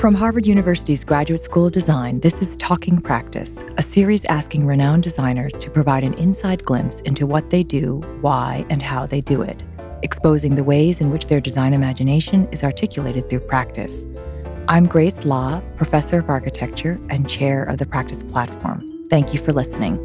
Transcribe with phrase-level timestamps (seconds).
[0.00, 5.02] From Harvard University's Graduate School of Design, this is Talking Practice, a series asking renowned
[5.02, 9.42] designers to provide an inside glimpse into what they do, why, and how they do
[9.42, 9.62] it,
[10.02, 14.06] exposing the ways in which their design imagination is articulated through practice.
[14.68, 19.06] I'm Grace Law, Professor of Architecture and Chair of the Practice Platform.
[19.10, 19.98] Thank you for listening.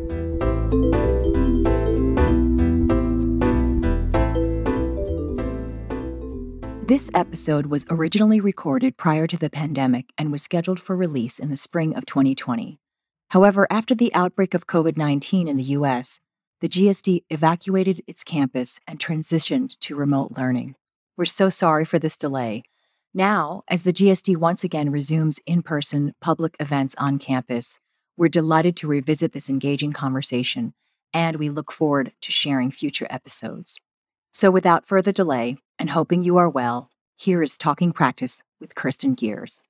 [6.88, 11.50] This episode was originally recorded prior to the pandemic and was scheduled for release in
[11.50, 12.78] the spring of 2020.
[13.30, 16.20] However, after the outbreak of COVID 19 in the US,
[16.62, 20.76] the GSD evacuated its campus and transitioned to remote learning.
[21.18, 22.62] We're so sorry for this delay.
[23.16, 27.80] Now, as the GSD once again resumes in person public events on campus,
[28.16, 30.76] we're delighted to revisit this engaging conversation,
[31.12, 33.80] and we look forward to sharing future episodes.
[34.38, 39.16] So, without further delay, and hoping you are well, here is Talking Practice with Kersten
[39.16, 39.64] Geers.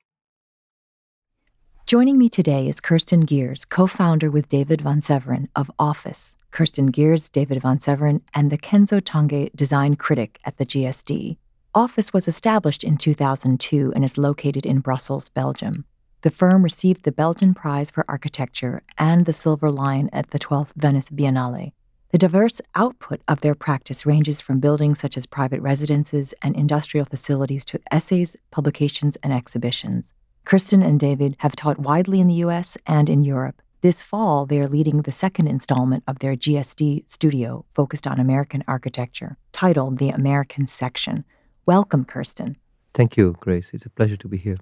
[1.86, 6.88] Joining me today is Kersten Geers, co founder with David Van Severen of Office, Kersten
[6.88, 11.38] Geers, David Van Severen, and the Kenzo Tange design critic at the GSD.
[11.76, 15.86] Office was established in 2002 and is located in Brussels, Belgium.
[16.24, 20.72] The firm received the Belgian Prize for Architecture and the Silver Lion at the 12th
[20.76, 21.74] Venice Biennale.
[22.16, 27.06] The diverse output of their practice ranges from buildings such as private residences and industrial
[27.06, 30.14] facilities to essays, publications, and exhibitions.
[30.46, 33.62] Kersten and David have taught widely in the US and in Europe.
[33.82, 38.64] This fall, they are leading the second installment of their GSD studio focused on American
[38.66, 41.26] architecture, titled The American Section.
[41.66, 42.56] Welcome, Kersten.
[42.94, 43.74] Thank you, Grace.
[43.74, 44.56] It's a pleasure to be here.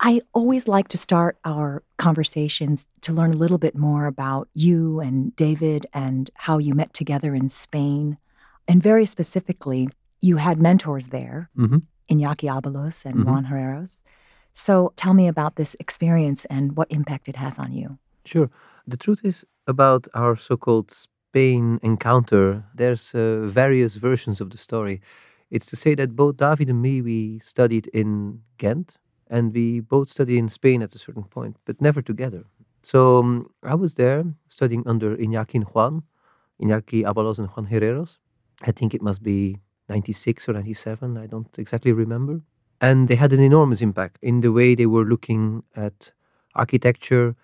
[0.00, 5.00] I always like to start our conversations to learn a little bit more about you
[5.00, 8.16] and David and how you met together in Spain.
[8.68, 9.88] And very specifically,
[10.20, 11.78] you had mentors there, mm-hmm.
[12.10, 13.30] Iñaki Abalos and mm-hmm.
[13.30, 14.02] Juan Herreros.
[14.52, 17.98] So tell me about this experience and what impact it has on you.
[18.24, 18.50] Sure.
[18.86, 24.58] The truth is about our so called Spain encounter, there's uh, various versions of the
[24.58, 25.00] story.
[25.50, 28.96] It's to say that both David and me, we studied in Ghent,
[29.30, 32.44] and we both studied in Spain at a certain point, but never together.
[32.82, 36.02] So um, I was there studying under Iñaki and Juan,
[36.62, 38.18] Iñaki Abalos and Juan Herreros.
[38.66, 39.58] I think it must be
[39.88, 42.40] 96 or 97, I don't exactly remember.
[42.80, 46.12] And they had an enormous impact in the way they were looking at
[46.54, 47.34] architecture.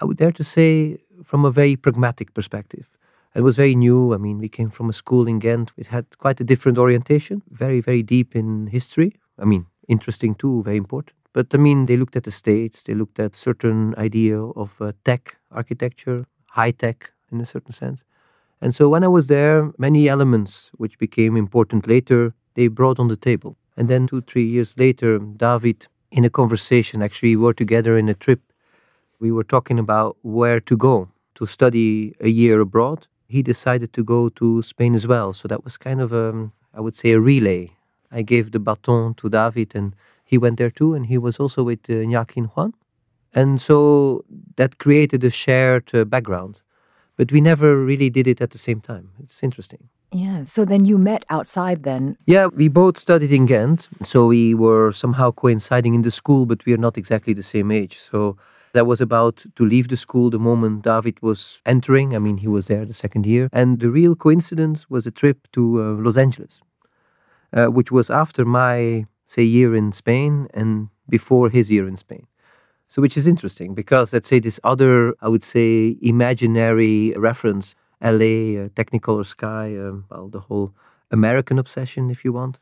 [0.00, 2.86] I would dare to say from a very pragmatic perspective.
[3.34, 4.14] It was very new.
[4.14, 5.72] I mean, we came from a school in Ghent.
[5.76, 9.12] It had quite a different orientation, very, very deep in history.
[9.38, 11.17] I mean, interesting too, very important.
[11.38, 14.90] But I mean, they looked at the states, they looked at certain idea of uh,
[15.04, 18.02] tech architecture, high tech in a certain sense.
[18.60, 23.06] And so when I was there, many elements which became important later, they brought on
[23.06, 23.56] the table.
[23.76, 28.08] And then two, three years later, David, in a conversation, actually, we were together in
[28.08, 28.40] a trip.
[29.20, 33.06] We were talking about where to go to study a year abroad.
[33.28, 35.32] He decided to go to Spain as well.
[35.32, 37.76] So that was kind of, a, I would say, a relay.
[38.10, 39.94] I gave the baton to David and
[40.28, 42.74] he went there too, and he was also with uh, Iñaki Juan.
[43.34, 44.24] And so
[44.56, 46.60] that created a shared uh, background.
[47.16, 49.10] But we never really did it at the same time.
[49.22, 49.88] It's interesting.
[50.12, 50.44] Yeah.
[50.44, 52.16] So then you met outside then?
[52.26, 53.88] Yeah, we both studied in Ghent.
[54.02, 57.70] So we were somehow coinciding in the school, but we are not exactly the same
[57.70, 57.96] age.
[57.96, 58.36] So
[58.74, 62.14] I was about to leave the school the moment David was entering.
[62.14, 63.48] I mean, he was there the second year.
[63.52, 66.60] And the real coincidence was a trip to uh, Los Angeles,
[67.52, 72.26] uh, which was after my say year in Spain and before his year in Spain.
[72.88, 78.34] So which is interesting because let's say this other, I would say, imaginary reference, LA,
[78.56, 80.72] uh, Technicolor Sky, um, well, the whole
[81.10, 82.58] American obsession, if you want,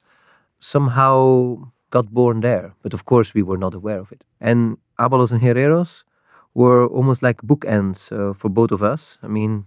[0.59, 2.75] somehow got born there.
[2.83, 4.25] But of course, we were not aware of it.
[4.41, 6.03] And Abalos and Herreros
[6.55, 9.19] were almost like bookends uh, for both of us.
[9.23, 9.67] I mean,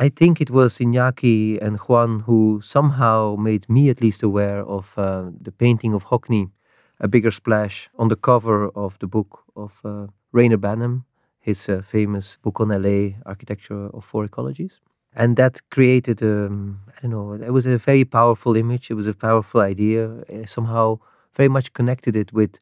[0.00, 4.96] I think it was Iñaki and Juan who somehow made me at least aware of
[4.96, 6.52] uh, the painting of Hockney,
[7.00, 11.02] A Bigger Splash, on the cover of the book of uh, Reyner Banham,
[11.40, 14.78] his uh, famous book on LA, Architecture of Four Ecologies.
[15.16, 18.92] And that created, um, I don't know, it was a very powerful image.
[18.92, 20.22] It was a powerful idea.
[20.46, 21.00] Somehow
[21.34, 22.60] very much connected it with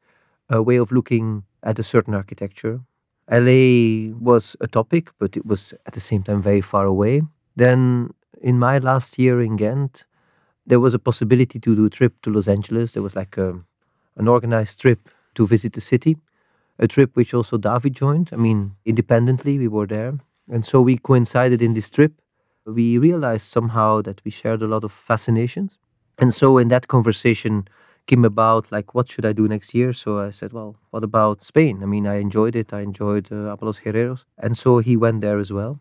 [0.48, 2.80] a way of looking at a certain architecture
[3.28, 7.22] LA was a topic, but it was at the same time very far away.
[7.56, 10.06] Then, in my last year in Ghent,
[10.66, 12.92] there was a possibility to do a trip to Los Angeles.
[12.92, 13.58] There was like a,
[14.16, 16.16] an organized trip to visit the city,
[16.78, 18.30] a trip which also David joined.
[18.32, 20.18] I mean, independently, we were there.
[20.50, 22.12] And so we coincided in this trip.
[22.64, 25.78] We realized somehow that we shared a lot of fascinations.
[26.18, 27.68] And so, in that conversation,
[28.06, 29.92] came about like, what should I do next year?
[29.92, 31.82] So I said, well, what about Spain?
[31.82, 32.72] I mean, I enjoyed it.
[32.72, 34.24] I enjoyed uh, Herreros.
[34.38, 35.80] And so he went there as well.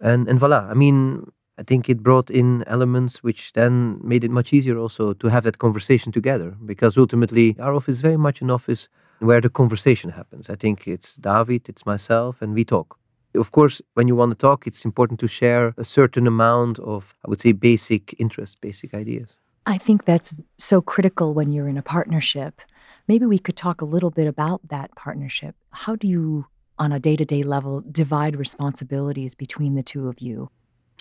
[0.00, 0.68] And, and voila.
[0.68, 5.14] I mean, I think it brought in elements which then made it much easier also
[5.14, 8.88] to have that conversation together because ultimately our office is very much an office
[9.20, 10.50] where the conversation happens.
[10.50, 12.98] I think it's David, it's myself, and we talk.
[13.34, 17.14] Of course, when you want to talk, it's important to share a certain amount of,
[17.24, 19.36] I would say, basic interests, basic ideas.
[19.66, 22.60] I think that's so critical when you're in a partnership.
[23.08, 25.56] Maybe we could talk a little bit about that partnership.
[25.70, 26.46] How do you,
[26.78, 30.50] on a day to day level, divide responsibilities between the two of you?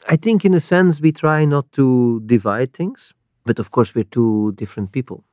[0.09, 3.13] I think, in a sense, we try not to divide things,
[3.43, 5.23] but of course, we're two different people.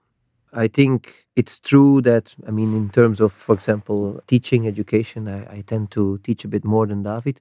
[0.53, 5.59] I think it's true that, I mean, in terms of, for example, teaching education, I,
[5.59, 7.41] I, tend to teach a bit more than David.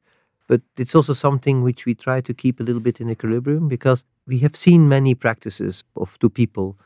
[0.51, 4.03] But it's also something which we try to keep a little bit in equilibrium because
[4.27, 6.77] we have seen many practices of two people.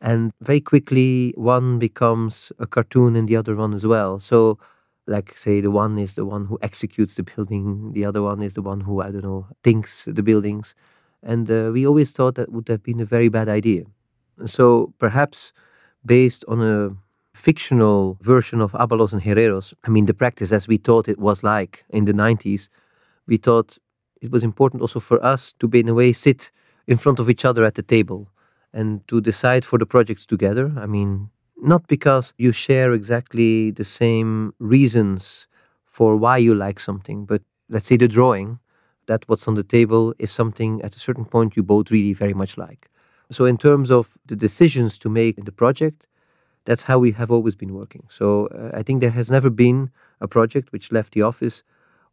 [0.00, 4.20] And very quickly, one becomes a cartoon and the other one as well.
[4.20, 4.60] So,
[5.08, 8.54] like, say, the one is the one who executes the building, the other one is
[8.54, 10.76] the one who, I don't know, thinks the buildings.
[11.20, 13.82] And uh, we always thought that would have been a very bad idea.
[14.46, 15.52] So, perhaps
[16.06, 16.90] based on a
[17.34, 19.74] fictional version of Abalos and Herreros.
[19.82, 22.68] I mean, the practice as we thought it was like in the 90s,
[23.28, 23.78] we thought
[24.20, 26.50] it was important also for us to, be, in a way, sit
[26.86, 28.28] in front of each other at the table
[28.72, 30.72] and to decide for the projects together.
[30.76, 35.46] I mean, not because you share exactly the same reasons
[35.84, 38.58] for why you like something, but let's say the drawing,
[39.06, 42.34] that what's on the table is something at a certain point you both really very
[42.34, 42.90] much like.
[43.30, 46.06] So, in terms of the decisions to make in the project,
[46.64, 48.04] that's how we have always been working.
[48.08, 49.90] So, uh, I think there has never been
[50.20, 51.62] a project which left the office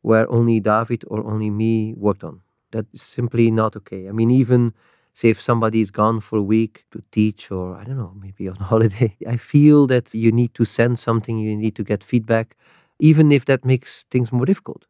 [0.06, 2.42] where only David or only me worked on.
[2.72, 4.08] That is simply not okay.
[4.08, 4.74] I mean, even
[5.14, 8.48] say if somebody is gone for a week to teach or I don't know, maybe
[8.48, 12.56] on holiday, I feel that you need to send something, you need to get feedback,
[13.00, 14.86] even if that makes things more difficult.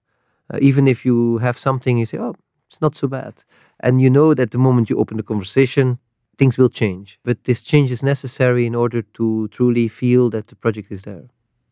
[0.54, 2.36] Uh, even if you have something, you say, oh,
[2.70, 3.36] it's not so bad.
[3.80, 5.98] And you know that the moment you open the conversation,
[6.38, 7.20] things will change.
[7.24, 11.30] But this change is necessary in order to truly feel that the project is there.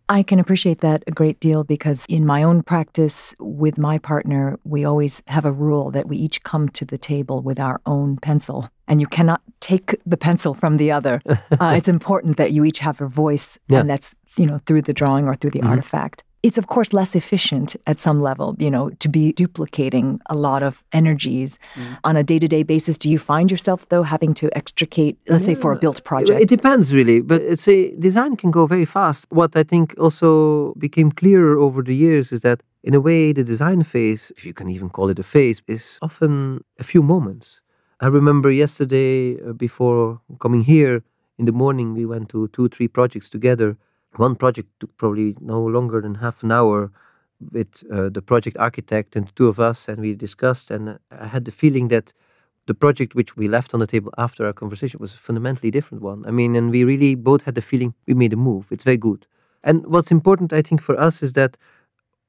[0.09, 4.59] I can appreciate that a great deal because in my own practice with my partner,
[4.63, 8.17] we always have a rule that we each come to the table with our own
[8.17, 11.21] pencil, and you cannot take the pencil from the other.
[11.27, 13.79] uh, it's important that you each have a voice, yeah.
[13.79, 15.69] and that's you know through the drawing or through the mm-hmm.
[15.69, 20.35] artifact it's of course less efficient at some level, you know, to be duplicating a
[20.35, 21.97] lot of energies mm.
[22.03, 22.97] on a day-to-day basis.
[22.97, 25.55] Do you find yourself though having to extricate, let's yeah.
[25.55, 26.41] say for a built project?
[26.41, 29.25] It depends really, but it's a design can go very fast.
[29.29, 33.45] What I think also became clearer over the years is that in a way the
[33.45, 37.61] design phase, if you can even call it a phase, is often a few moments.
[38.01, 41.03] I remember yesterday uh, before coming here
[41.39, 43.77] in the morning we went to two three projects together
[44.18, 46.92] one project took probably no longer than half an hour
[47.51, 50.71] with uh, the project architect and the two of us, and we discussed.
[50.71, 52.13] And I had the feeling that
[52.65, 56.01] the project which we left on the table after our conversation was a fundamentally different
[56.01, 56.24] one.
[56.25, 58.71] I mean, and we really both had the feeling we made a move.
[58.71, 59.25] It's very good.
[59.63, 61.57] And what's important, I think, for us is that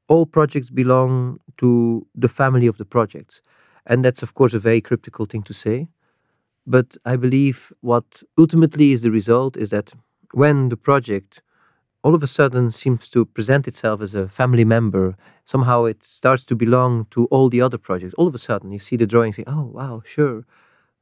[0.09, 3.43] all projects belong to the family of the projects.
[3.87, 5.89] And that's, of course, a very cryptical thing to say.
[6.67, 9.93] But I believe what ultimately is the result is that
[10.33, 11.43] when the project
[12.05, 15.17] all of a sudden seems to present itself as a family member.
[15.47, 18.15] Somehow it starts to belong to all the other projects.
[18.19, 20.45] All of a sudden you see the drawing say, oh, wow, sure.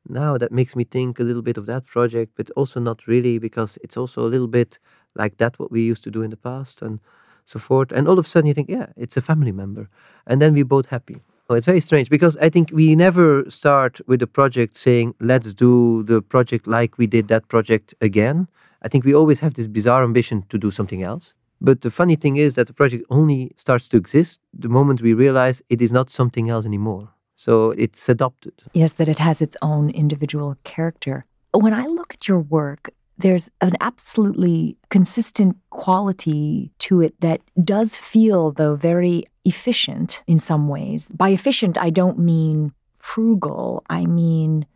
[0.09, 3.39] Now that makes me think a little bit of that project, but also not really
[3.39, 4.79] because it's also a little bit
[5.17, 7.01] like that what we used to do in the past and
[7.47, 7.91] so forth.
[7.91, 9.89] And all of a sudden you think, yeah, it's a family member.
[10.29, 11.17] And then we're both happy.
[11.51, 15.53] Oh, it's very strange because I think we never start with a project saying, let's
[15.53, 18.47] do the project like we did that project again.
[18.83, 21.35] I think we always have this bizarre ambition to do something else.
[21.61, 25.15] But the funny thing is that the project only starts to exist the moment we
[25.15, 27.11] realize it is not something else anymore.
[27.37, 28.55] So it's adopted.
[28.73, 31.25] Yes, that it has its own individual character.
[31.53, 37.97] When I look at your work, there's an absolutely consistent quality to it that does
[37.97, 41.09] feel, though, very efficient in some ways.
[41.15, 44.67] By efficient, I don't mean frugal, I mean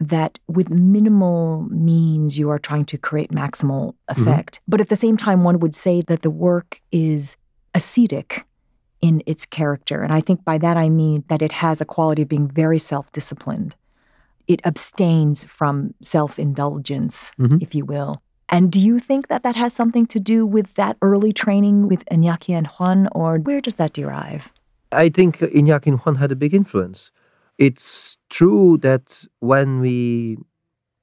[0.00, 4.22] that with minimal means you are trying to create maximal mm-hmm.
[4.22, 4.56] effect.
[4.56, 4.70] Mm-hmm.
[4.70, 7.36] But at the same time, one would say that the work is
[7.74, 8.46] ascetic
[9.00, 10.02] in its character.
[10.02, 12.78] And I think by that I mean that it has a quality of being very
[12.78, 13.76] self disciplined.
[14.46, 17.58] It abstains from self indulgence, mm-hmm.
[17.60, 18.22] if you will.
[18.48, 22.04] And do you think that that has something to do with that early training with
[22.06, 24.52] Iñaki and Juan, or where does that derive?
[24.90, 27.12] I think Iñaki and Juan had a big influence.
[27.60, 30.38] It's true that when we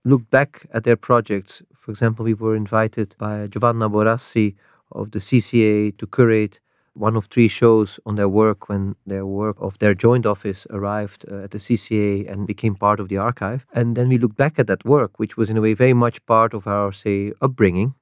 [0.03, 4.55] look back at their projects, For example, we were invited by Giovanna Borasi
[4.91, 6.59] of the CCA to curate
[6.95, 11.23] one of three shows on their work when their work of their joint office arrived
[11.31, 13.65] uh, at the CCA and became part of the archive.
[13.71, 16.25] And then we looked back at that work, which was in a way very much
[16.25, 17.93] part of our, say, upbringing.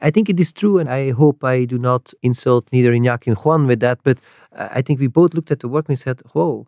[0.00, 3.36] I think it is true, and I hope I do not insult neither Iñaki and
[3.36, 4.18] Juan with that, but
[4.52, 6.66] I think we both looked at the work and said, whoa,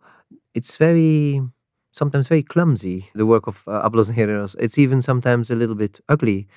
[0.53, 1.41] it's very,
[1.91, 4.55] sometimes very clumsy, the work of uh, Abalos and Herreros.
[4.59, 6.47] It's even sometimes a little bit ugly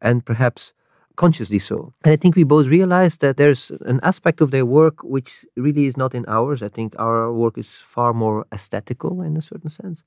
[0.00, 0.72] and perhaps
[1.16, 1.92] consciously so.
[2.04, 5.86] And I think we both realize that there's an aspect of their work which really
[5.86, 6.62] is not in ours.
[6.62, 10.02] I think our work is far more aesthetical in a certain sense.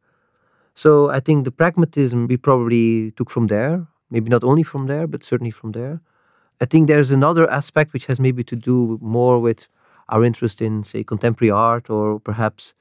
[0.75, 5.07] So I think the pragmatism we probably took from there, maybe not only from there,
[5.07, 6.01] but certainly from there.
[6.59, 9.67] I think there's another aspect which has maybe to do more with
[10.09, 12.73] our interest in, say, contemporary art or perhaps,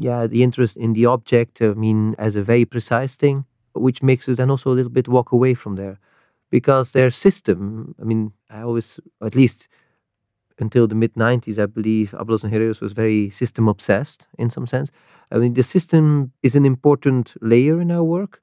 [0.00, 4.28] yeah, the interest in the object, I mean, as a very precise thing, which makes
[4.28, 5.98] us then also a little bit walk away from there
[6.50, 9.68] because their system, I mean, I always, at least
[10.58, 14.66] until the mid 90s, I believe Abalos and Herreros was very system obsessed in some
[14.66, 14.90] sense.
[15.30, 18.42] I mean, the system is an important layer in our work,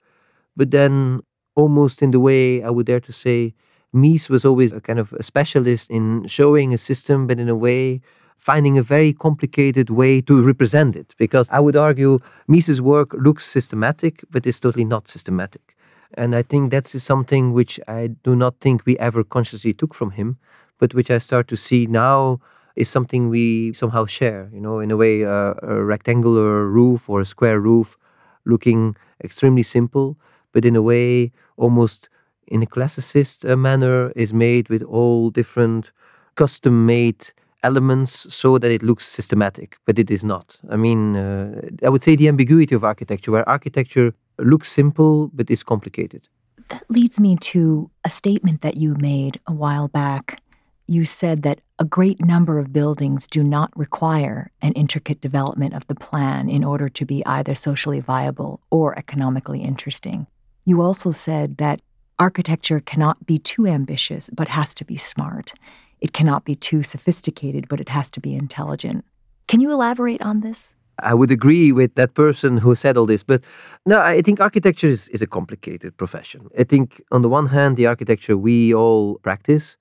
[0.55, 1.21] but then
[1.55, 3.53] almost in the way I would dare to say,
[3.95, 7.55] Mies was always a kind of a specialist in showing a system, but in a
[7.55, 8.01] way,
[8.37, 11.15] finding a very complicated way to represent it.
[11.17, 15.75] Because I would argue Mies's work looks systematic, but is totally not systematic.
[16.13, 20.11] And I think that's something which I do not think we ever consciously took from
[20.11, 20.37] him,
[20.79, 22.39] but which I start to see now
[22.75, 24.49] is something we somehow share.
[24.53, 27.97] You know, in a way, uh, a rectangular roof or a square roof
[28.45, 30.17] looking extremely simple,
[30.53, 32.09] but in a way, almost
[32.47, 35.91] in a classicist uh, manner, is made with all different
[36.35, 37.33] custom made
[37.63, 40.57] elements so that it looks systematic, but it is not.
[40.69, 45.49] I mean, uh, I would say the ambiguity of architecture, where architecture looks simple but
[45.49, 46.27] is complicated.
[46.69, 50.41] That leads me to a statement that you made a while back.
[50.85, 55.85] You said that a great number of buildings do not require an intricate development of
[55.87, 60.27] the plan in order to be either socially viable or economically interesting.
[60.65, 61.81] You also said that
[62.19, 65.53] architecture cannot be too ambitious but has to be smart.
[65.99, 69.05] It cannot be too sophisticated but it has to be intelligent.
[69.47, 70.75] Can you elaborate on this?
[70.99, 73.23] I would agree with that person who said all this.
[73.23, 73.43] But
[73.85, 76.49] no, I think architecture is, is a complicated profession.
[76.57, 79.77] I think, on the one hand, the architecture we all practice,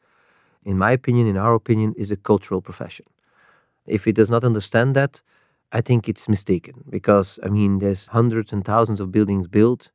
[0.64, 3.06] in my opinion, in our opinion, is a cultural profession.
[3.87, 5.23] If it does not understand that,
[5.73, 9.90] I think it's mistaken because, I mean, there's hundreds and thousands of buildings built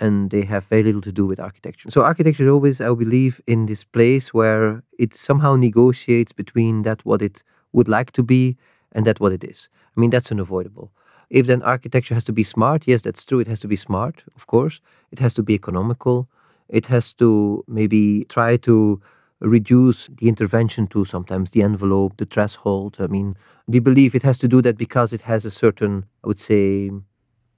[0.00, 1.90] and they have very little to do with architecture.
[1.90, 7.04] So, architecture is always, I believe, in this place where it somehow negotiates between that
[7.04, 8.56] what it would like to be
[8.92, 9.68] and that what it is.
[9.96, 10.92] I mean, that's unavoidable.
[11.30, 13.40] If then architecture has to be smart, yes, that's true.
[13.40, 14.80] It has to be smart, of course.
[15.10, 16.28] It has to be economical.
[16.68, 19.00] It has to maybe try to
[19.40, 22.96] reduce the intervention to sometimes the envelope, the threshold.
[22.98, 23.36] I mean,
[23.66, 26.90] we believe it has to do that because it has a certain, I would say,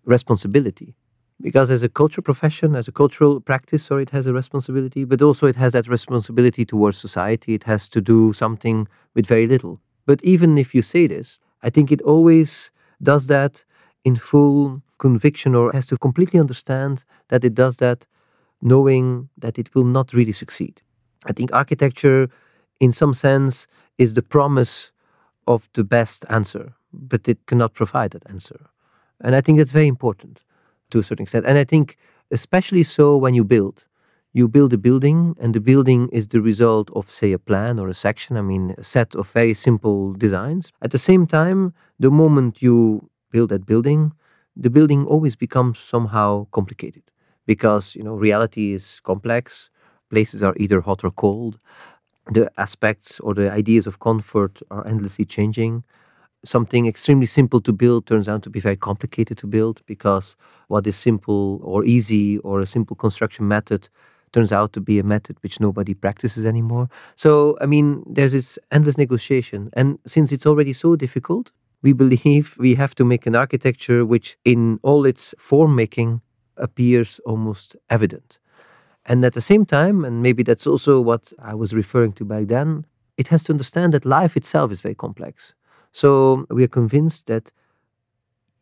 [0.05, 0.97] responsibility.
[1.41, 5.21] Because as a cultural profession, as a cultural practice, sorry, it has a responsibility, but
[5.21, 7.55] also it has that responsibility towards society.
[7.55, 9.81] It has to do something with very little.
[10.07, 12.71] But even if you say this, I think it always
[13.03, 13.65] does that
[14.05, 18.07] in full conviction or has to completely understand that it does that
[18.63, 20.81] knowing that it will not really succeed.
[21.27, 22.31] I think architecture,
[22.81, 23.67] in some sense,
[23.99, 24.93] is the promise
[25.47, 28.69] of the best answer, but it cannot provide that answer.
[29.21, 30.41] And I think that's very important
[30.91, 31.47] to a certain extent.
[31.47, 31.97] And I think,
[32.31, 33.85] especially so when you build,
[34.33, 37.89] you build a building, and the building is the result of, say, a plan or
[37.89, 40.73] a section, I mean, a set of very simple designs.
[40.83, 44.13] At the same time, the moment you build that building,
[44.55, 47.03] the building always becomes somehow complicated
[47.47, 49.71] because, you know, reality is complex,
[50.11, 51.59] places are either hot or cold,
[52.33, 55.85] the aspects or the ideas of comfort are endlessly changing
[56.47, 60.37] something extremely simple to build turns out to be very complicated to build because
[60.69, 63.89] what is simple or easy or a simple construction method
[64.33, 66.89] turns out to be a method which nobody practices anymore.
[67.15, 69.71] So, I mean, there's this endless negotiation.
[69.73, 74.37] And since it's already so difficult, we believe we have to make an architecture which,
[74.45, 76.21] in all its form making,
[76.57, 78.39] appears almost evident.
[79.07, 82.49] And at the same time, and maybe that's also what I was referring to back
[82.49, 82.87] then,
[83.17, 85.55] it has to understand that life itself is very complex.
[85.97, 87.53] So we are convinced that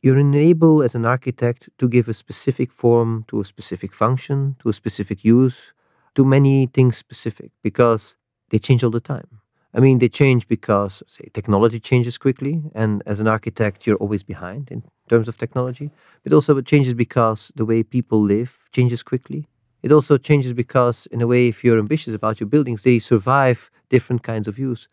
[0.03, 4.69] you're enabled as an architect to give a specific form to a specific function, to
[4.69, 5.73] a specific use,
[6.15, 8.17] to many things specific because
[8.51, 9.41] they change all the time.
[9.77, 14.23] I mean, they change because, say, technology changes quickly, and as an architect, you're always
[14.23, 15.91] behind in terms of technology.
[16.23, 19.49] But also, it changes because the way people live changes quickly.
[19.83, 23.69] It also changes because, in a way, if you're ambitious about your buildings, they survive
[23.89, 24.87] different kinds of use.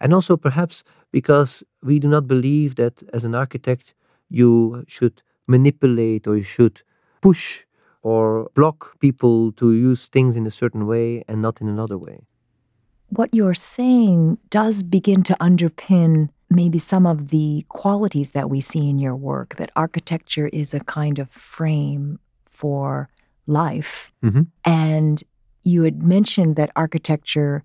[0.00, 0.82] And also, perhaps,
[1.12, 3.94] because we do not believe that as an architect,
[4.28, 6.82] you should manipulate or you should
[7.20, 7.64] push
[8.02, 12.20] or block people to use things in a certain way and not in another way.
[13.10, 18.88] What you're saying does begin to underpin maybe some of the qualities that we see
[18.88, 23.08] in your work that architecture is a kind of frame for
[23.46, 24.12] life.
[24.24, 24.42] Mm-hmm.
[24.64, 25.22] And
[25.64, 27.64] you had mentioned that architecture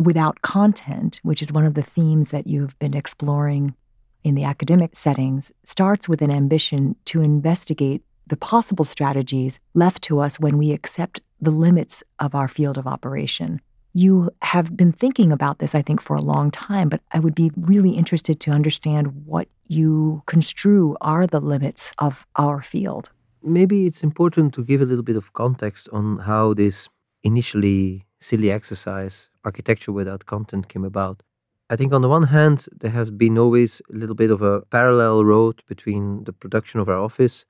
[0.00, 3.74] without content, which is one of the themes that you've been exploring
[4.22, 10.20] in the academic settings, starts with an ambition to investigate the possible strategies left to
[10.20, 13.60] us when we accept the limits of our field of operation.
[13.92, 17.34] You have been thinking about this, I think, for a long time, but I would
[17.34, 23.10] be really interested to understand what you construe are the limits of our field.
[23.42, 26.88] Maybe it's important to give a little bit of context on how this
[27.24, 31.22] initially silly exercise, architecture without content, came about.
[31.70, 34.62] I think on the one hand, there has been always a little bit of a
[34.62, 37.44] parallel road between the production of our office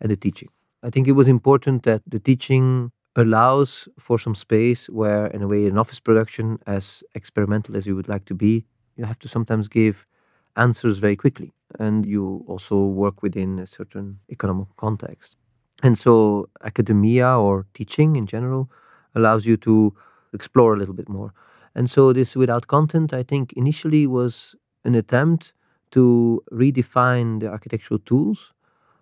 [0.00, 0.50] and the teaching.
[0.82, 5.48] I think it was important that the teaching allows for some space where, in a
[5.48, 8.64] way, an office production, as experimental as you would like to be,
[8.96, 10.06] you have to sometimes give
[10.56, 11.52] answers very quickly.
[11.78, 15.36] And you also work within a certain economic context.
[15.82, 18.70] And so, academia or teaching in general
[19.14, 19.94] allows you to
[20.32, 21.32] explore a little bit more.
[21.74, 25.54] And so, this without content, I think, initially was an attempt
[25.92, 28.52] to redefine the architectural tools,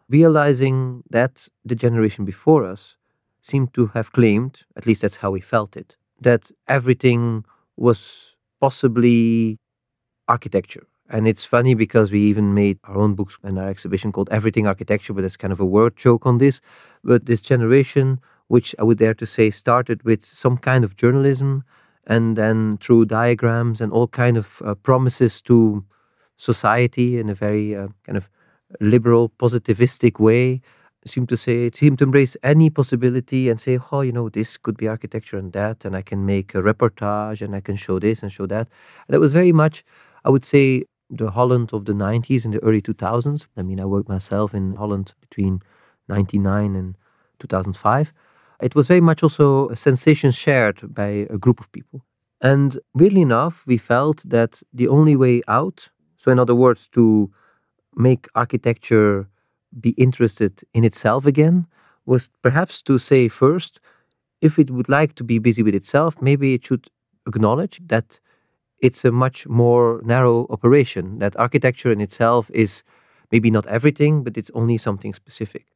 [0.09, 2.97] realizing that the generation before us
[3.43, 7.45] seemed to have claimed, at least that's how we felt it, that everything
[7.77, 9.59] was possibly
[10.29, 10.87] architecture.
[11.09, 14.67] And it's funny because we even made our own books and our exhibition called Everything
[14.69, 16.61] Architecture, but it's kind of a word joke on this.
[17.03, 21.63] But this generation, which I would dare to say started with some kind of journalism
[22.05, 25.85] and then through diagrams and all kind of uh, promises to
[26.37, 28.29] society in a very uh, kind of
[28.81, 30.61] liberal, positivistic way,
[31.07, 34.77] seem to say seem to embrace any possibility and say, oh, you know, this could
[34.77, 38.21] be architecture and that, and I can make a reportage and I can show this
[38.21, 38.67] and show that.
[39.07, 39.85] And that was very much,
[40.25, 43.47] I would say, the Holland of the 90s and the early 2000s.
[43.57, 45.63] I mean, I worked myself in Holland between
[46.09, 46.97] 99 and
[47.39, 48.13] 2005.
[48.63, 52.05] It was very much also a sensation shared by a group of people.
[52.41, 57.31] And weirdly enough, we felt that the only way out, so in other words, to
[57.95, 59.29] make architecture
[59.79, 61.67] be interested in itself again
[62.07, 63.81] was perhaps to say first,
[64.41, 66.89] if it would like to be busy with itself, maybe it should
[67.27, 68.19] acknowledge that
[68.81, 72.83] it's a much more narrow operation, that architecture in itself is
[73.31, 75.67] maybe not everything, but it's only something specific.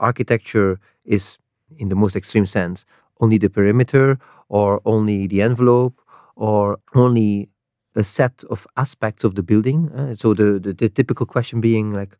[0.00, 1.38] Architecture is,
[1.78, 2.84] in the most extreme sense,
[3.20, 6.00] only the perimeter or only the envelope
[6.36, 7.48] or only
[7.96, 9.90] a set of aspects of the building.
[9.92, 12.16] Uh, so the, the, the typical question being like,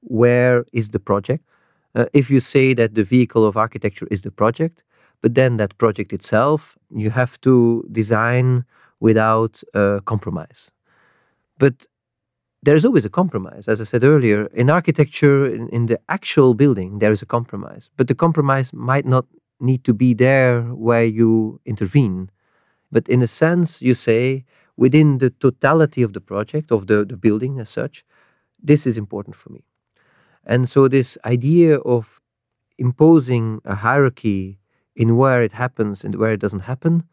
[0.00, 1.44] where is the project.
[1.94, 4.82] Uh, if you say that the vehicle of architecture is the project,
[5.20, 8.64] but then that project itself, you have to design
[9.00, 10.70] without uh, compromise.
[11.58, 11.86] But
[12.62, 13.68] there's always a compromise.
[13.68, 17.90] As I said earlier, in architecture, in, in, the actual building, there is a compromise.
[17.96, 19.26] But the compromise might not
[19.60, 22.30] need to be there where you intervene.
[22.92, 24.44] But in a sense, you say,
[24.76, 28.04] within the totality of the project, of the, the building as such,
[28.62, 29.64] this is important for me.
[30.44, 32.20] And so, this idea of
[32.78, 34.58] imposing a hierarchy
[34.94, 37.04] in where it happens and where it doesn't happen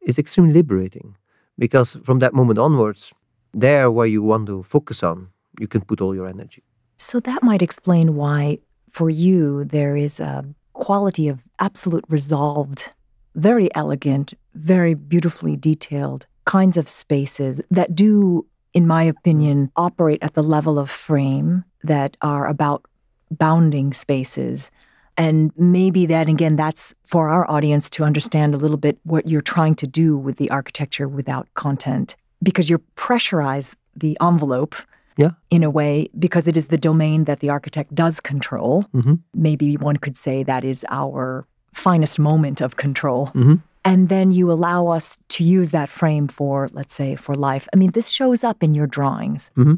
[0.00, 1.16] is extremely liberating
[1.58, 3.12] because from that moment onwards,
[3.52, 5.28] there where you want to focus on,
[5.60, 6.62] you can put all your energy.
[6.96, 8.58] So, that might explain why,
[8.90, 12.90] for you, there is a quality of absolute resolved,
[13.34, 20.34] very elegant, very beautifully detailed kinds of spaces that do in my opinion, operate at
[20.34, 22.84] the level of frame that are about
[23.30, 24.70] bounding spaces.
[25.16, 29.42] And maybe that, again, that's for our audience to understand a little bit what you're
[29.42, 34.74] trying to do with the architecture without content, because you pressurize the envelope
[35.16, 35.30] yeah.
[35.50, 38.86] in a way, because it is the domain that the architect does control.
[38.94, 39.14] Mm-hmm.
[39.34, 43.28] Maybe one could say that is our finest moment of control.
[43.28, 47.68] Mm-hmm and then you allow us to use that frame for let's say for life
[47.72, 49.74] i mean this shows up in your drawings mm-hmm.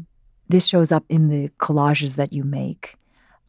[0.49, 2.95] this shows up in the collages that you make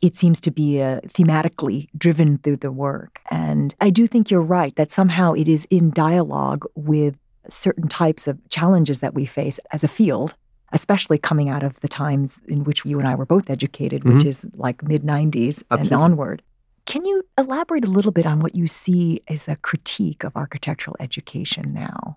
[0.03, 4.41] it seems to be uh, thematically driven through the work and i do think you're
[4.41, 7.17] right that somehow it is in dialogue with
[7.49, 10.35] certain types of challenges that we face as a field
[10.73, 14.15] especially coming out of the times in which you and i were both educated mm-hmm.
[14.15, 16.43] which is like mid 90s and onward
[16.87, 20.97] Can you elaborate a little bit on what you see as a critique of architectural
[21.01, 22.17] education now?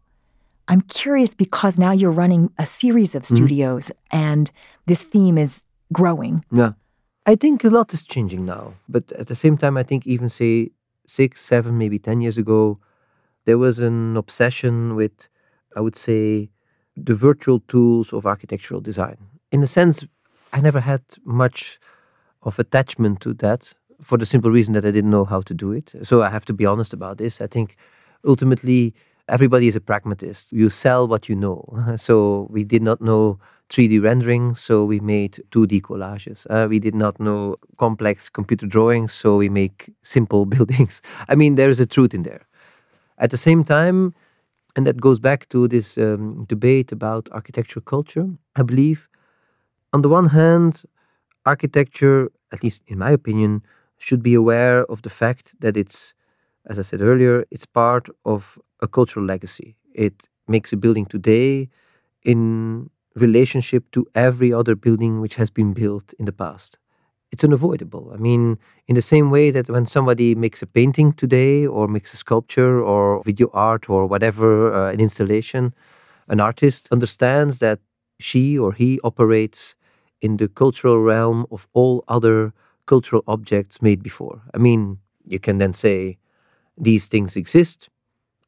[0.67, 3.35] I'm curious because now you're running a series of mm-hmm.
[3.35, 4.17] studios mm-hmm.
[4.27, 4.51] and
[4.85, 6.45] this theme is growing.
[6.51, 6.73] Yeah.
[7.25, 8.73] I think a lot is changing now.
[8.87, 10.69] But at the same time, I think even say
[11.07, 12.79] six, seven, maybe 10 years ago,
[13.49, 15.27] there was an obsession with,
[15.75, 16.51] I would say,
[16.95, 19.17] the virtual tools of architectural design.
[19.51, 20.05] In a sense,
[20.53, 21.79] I never had much
[22.43, 25.71] of attachment to that for the simple reason that I didn't know how to do
[25.71, 25.95] it.
[26.03, 27.41] So I have to be honest about this.
[27.41, 27.75] I think
[28.23, 28.93] ultimately
[29.27, 30.53] everybody is a pragmatist.
[30.53, 31.59] You sell what you know.
[31.97, 36.45] So we did not know 3D rendering, so we made 2D collages.
[36.51, 41.01] Uh, we did not know complex computer drawings, so we make simple buildings.
[41.27, 42.45] I mean, there is a truth in there.
[43.19, 44.13] At the same time,
[44.75, 49.07] and that goes back to this um, debate about architecture culture, I believe,
[49.93, 50.83] on the one hand,
[51.45, 53.63] architecture, at least in my opinion,
[53.97, 56.13] should be aware of the fact that it's,
[56.67, 59.75] as I said earlier, it's part of a cultural legacy.
[59.93, 61.69] It makes a building today
[62.23, 66.77] in relationship to every other building which has been built in the past
[67.31, 68.11] it's unavoidable.
[68.13, 72.13] I mean, in the same way that when somebody makes a painting today, or makes
[72.13, 75.73] a sculpture, or video art, or whatever, uh, an installation,
[76.27, 77.79] an artist understands that
[78.19, 79.75] she or he operates
[80.21, 82.53] in the cultural realm of all other
[82.85, 84.41] cultural objects made before.
[84.53, 86.17] I mean, you can then say,
[86.77, 87.89] these things exist.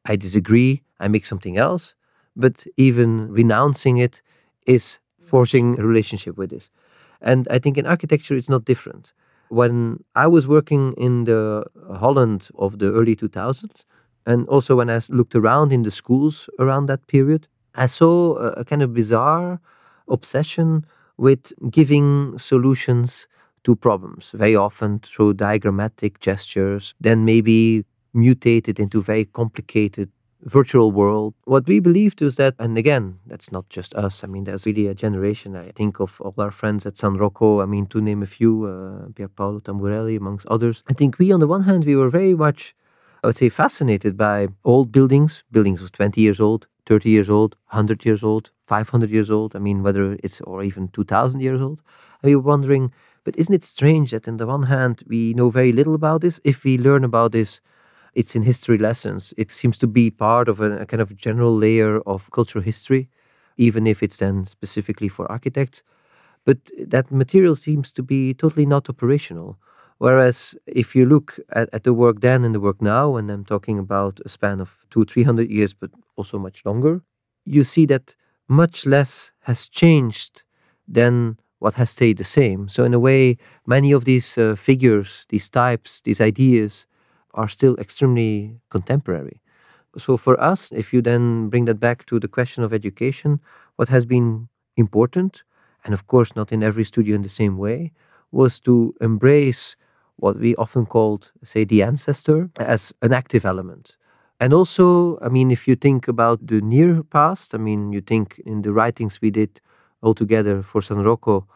[0.04, 0.82] I disagree.
[0.98, 1.94] I make something else.
[2.34, 4.22] But even renouncing it
[4.66, 6.70] is forcing a relationship with this.
[7.22, 9.12] And I think in architecture, it's not different.
[9.48, 13.84] When I was working in the Holland of the early 2000s,
[14.26, 18.64] and also when I looked around in the schools around that period, I saw a,
[18.64, 19.60] kind of bizarre
[20.08, 20.84] obsession
[21.16, 23.26] with giving solutions
[23.64, 30.10] to problems, very often through diagrammatic gestures, then maybe mutated into very complicated
[30.42, 31.34] virtual world.
[31.44, 34.24] What we believed was that, and again, that's not just us.
[34.24, 35.56] I mean, there's really a generation.
[35.56, 37.60] I think of all our friends at San Rocco.
[37.60, 40.82] I mean, to name a few, uh, Pier Paolo Tamburelli, amongst others.
[40.88, 42.74] I think we, on the one hand, we were very much,
[43.22, 47.56] I would say, fascinated by old buildings, buildings of 20 years old, 30 years old,
[47.70, 49.54] 100 years old, 500 years old.
[49.54, 51.82] I mean, whether it's or even 2,000 years old.
[52.22, 52.92] And we were wondering,
[53.24, 56.40] but isn't it strange that on the one hand, we know very little about this?
[56.42, 57.60] If we learn about this,
[58.14, 59.34] it's in history lessons.
[59.36, 63.08] It seems to be part of a, a kind of general layer of cultural history,
[63.56, 65.82] even if it's then specifically for architects.
[66.44, 69.58] But that material seems to be totally not operational.
[69.98, 73.44] Whereas if you look at, at the work then and the work now, and I'm
[73.44, 77.02] talking about a span of two, three hundred years, but also much longer,
[77.44, 78.16] you see that
[78.48, 80.42] much less has changed
[80.88, 82.68] than what has stayed the same.
[82.68, 86.86] So in a way, many of these uh, figures, these types, these ideas
[87.34, 89.40] are still extremely contemporary.
[89.98, 93.40] So, for us, if you then bring that back to the question of education,
[93.76, 95.42] what has been important,
[95.84, 97.92] and of course not in every studio in the same way,
[98.30, 99.76] was to embrace
[100.16, 103.96] what we often called, say, the ancestor as an active element.
[104.40, 108.40] And also, I mean, if you think about the near past, I mean, you think
[108.46, 109.60] in the writings we did
[110.02, 111.46] all together for San Rocco,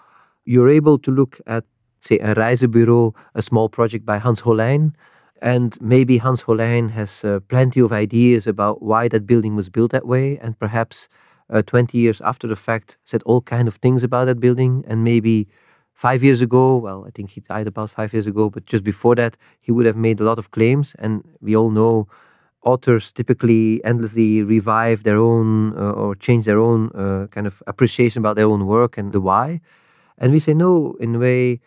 [0.44, 1.64] you're able to look at,
[2.00, 4.94] say, a Reisebureau, a small project by Hans Hollein,
[5.42, 9.92] and maybe Hans Hollein has uh, plenty of ideas about why that building was built
[9.92, 11.08] that way, and perhaps
[11.50, 14.84] uh, 20 years after the fact said all kind of things about that building.
[14.86, 15.48] And maybe
[15.92, 19.14] five years ago, well, I think he died about five years ago, but just before
[19.16, 20.94] that, he would have made a lot of claims.
[20.98, 22.08] And we all know
[22.62, 28.20] authors typically endlessly revive their own uh, or change their own uh, kind of appreciation
[28.20, 29.60] about their own work and the why.
[30.18, 31.60] And we say, no, in a way,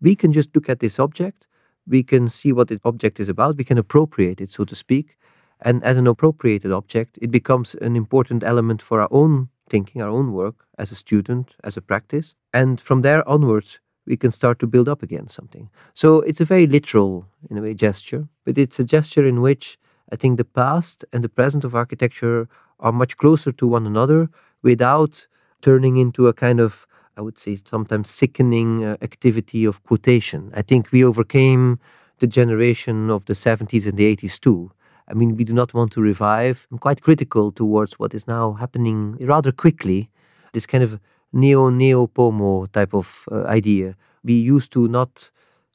[0.00, 1.46] we can just look at this object
[1.86, 5.16] we can see what the object is about, we can appropriate it, so to speak.
[5.60, 10.08] And as an appropriated object, it becomes an important element for our own thinking, our
[10.08, 12.34] own work as a student, as a practice.
[12.52, 15.70] And from there onwards, we can start to build up again something.
[15.94, 19.78] So it's a very literal, in a way, gesture, but it's a gesture in which
[20.12, 22.48] I think the past and the present of architecture
[22.80, 24.28] are much closer to one another
[24.62, 25.26] without
[25.62, 30.50] turning into a kind of I would say, sometimes sickening uh, activity of quotation.
[30.54, 31.78] I think we overcame
[32.18, 34.70] the generation of the 70s and the 80s too.
[35.08, 36.66] I mean, we do not want to revive.
[36.70, 40.08] I'm quite critical towards what is now happening rather quickly,
[40.52, 40.98] this kind of
[41.32, 43.94] neo neo pomo type of uh, idea.
[44.24, 45.30] We used to not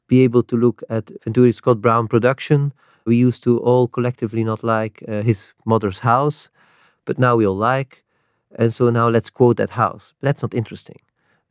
[0.08, 2.74] be able to look at Venturi Scott Brown production.
[3.06, 6.50] We used to all collectively not like uh, his mother's house,
[7.06, 8.04] but now we all like.
[8.56, 10.14] And so now let's quote that house.
[10.22, 11.00] That's not interesting.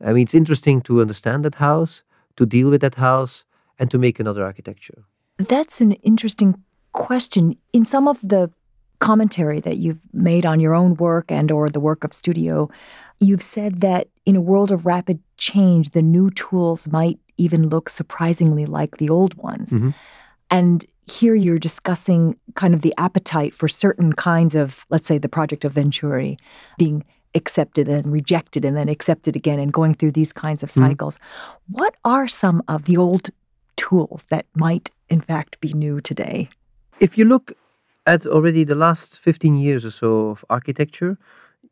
[0.03, 2.03] I mean, it's interesting to understand that house,
[2.35, 3.45] to deal with that house,
[3.79, 5.05] and to make another architecture.
[5.37, 7.57] That's an interesting question.
[7.73, 8.51] In some of the
[8.99, 12.69] commentary that you've made on your own work and or the work of studio,
[13.19, 17.89] you've said that in a world of rapid change, the new tools might even look
[17.89, 19.71] surprisingly like the old ones.
[19.71, 19.91] Mm-hmm.
[20.49, 25.29] And here you're discussing kind of the appetite for certain kinds of, let's say, the
[25.29, 26.37] project of Venturi
[26.77, 27.05] being
[27.37, 30.87] accepted and rejected and then accepted again and going through these kinds of mm-hmm.
[30.87, 31.17] cycles.
[31.17, 31.79] Mm-hmm.
[31.79, 33.29] What are some of the old
[33.77, 36.49] tools that might, in fact, be new today?
[36.99, 37.53] If you look
[38.05, 41.17] at already the last 15 years or so of architecture,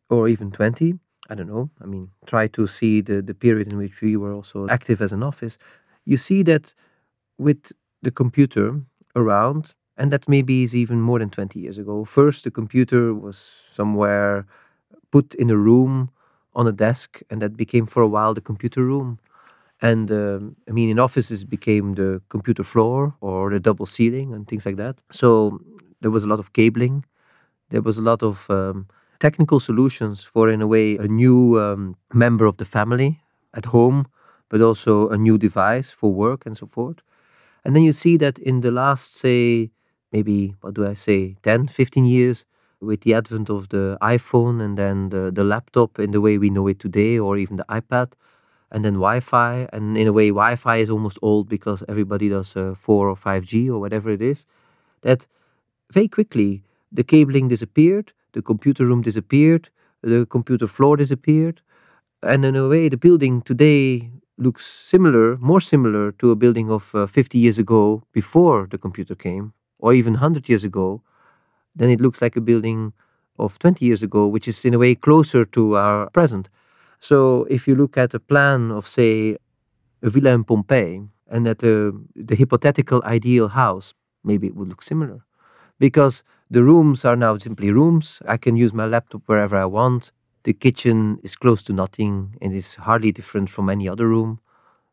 [0.09, 0.99] or even 20,
[1.29, 4.33] I don't know, I mean, try to see the, the period in which we were
[4.33, 5.57] also active as an office,
[6.05, 6.75] you see that
[7.37, 8.81] with the computer
[9.15, 12.05] around, and that maybe is even more than 20 years ago.
[12.05, 13.37] First, the computer was
[13.71, 14.45] somewhere
[15.15, 15.93] put in a room
[16.59, 19.09] on a desk, and that became for a while the computer room.
[19.81, 24.47] And um, I mean, in offices became the computer floor or the double ceiling and
[24.47, 24.95] things like that.
[25.11, 25.27] So
[26.01, 27.05] there was a lot of cabling.
[27.71, 28.87] There was a lot of um,
[29.19, 33.11] technical solutions for, in a way, a new um, member of the family
[33.53, 33.99] at home,
[34.49, 36.99] but also a new device for work and so forth.
[37.65, 39.71] And then you see that in the last, say,
[40.11, 42.45] maybe, what do I say, 10, 15 years,
[42.81, 46.49] with the advent of the iPhone and then the, the laptop in the way we
[46.49, 48.13] know it today, or even the iPad,
[48.71, 49.67] and then Wi-Fi.
[49.73, 53.69] And in a way, Wi-Fi is almost old because everybody does uh, 4 or 5G
[53.69, 54.45] or whatever it is.
[55.01, 55.27] That
[55.91, 59.69] very quickly the cabling disappeared, the computer room disappeared,
[60.01, 61.61] the computer floor disappeared,
[62.23, 66.93] and in a way, the building today looks similar, more similar to a building of
[66.95, 71.01] uh, 50 years ago before the computer came, or even 100 years ago,
[71.75, 72.93] than it looks like a building
[73.37, 76.49] of 20 years ago, which is in a way closer to our present.
[76.99, 79.37] So if you look at a plan of, say,
[80.01, 84.83] a villa in Pompeii, and at the, the hypothetical ideal house, maybe it would look
[84.83, 85.25] similar.
[85.79, 88.21] Because the rooms are now simply rooms.
[88.27, 90.11] I can use my laptop wherever I want.
[90.43, 94.39] The kitchen is close to nothing and is hardly different from any other room.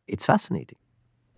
[0.08, 0.78] It's fascinating.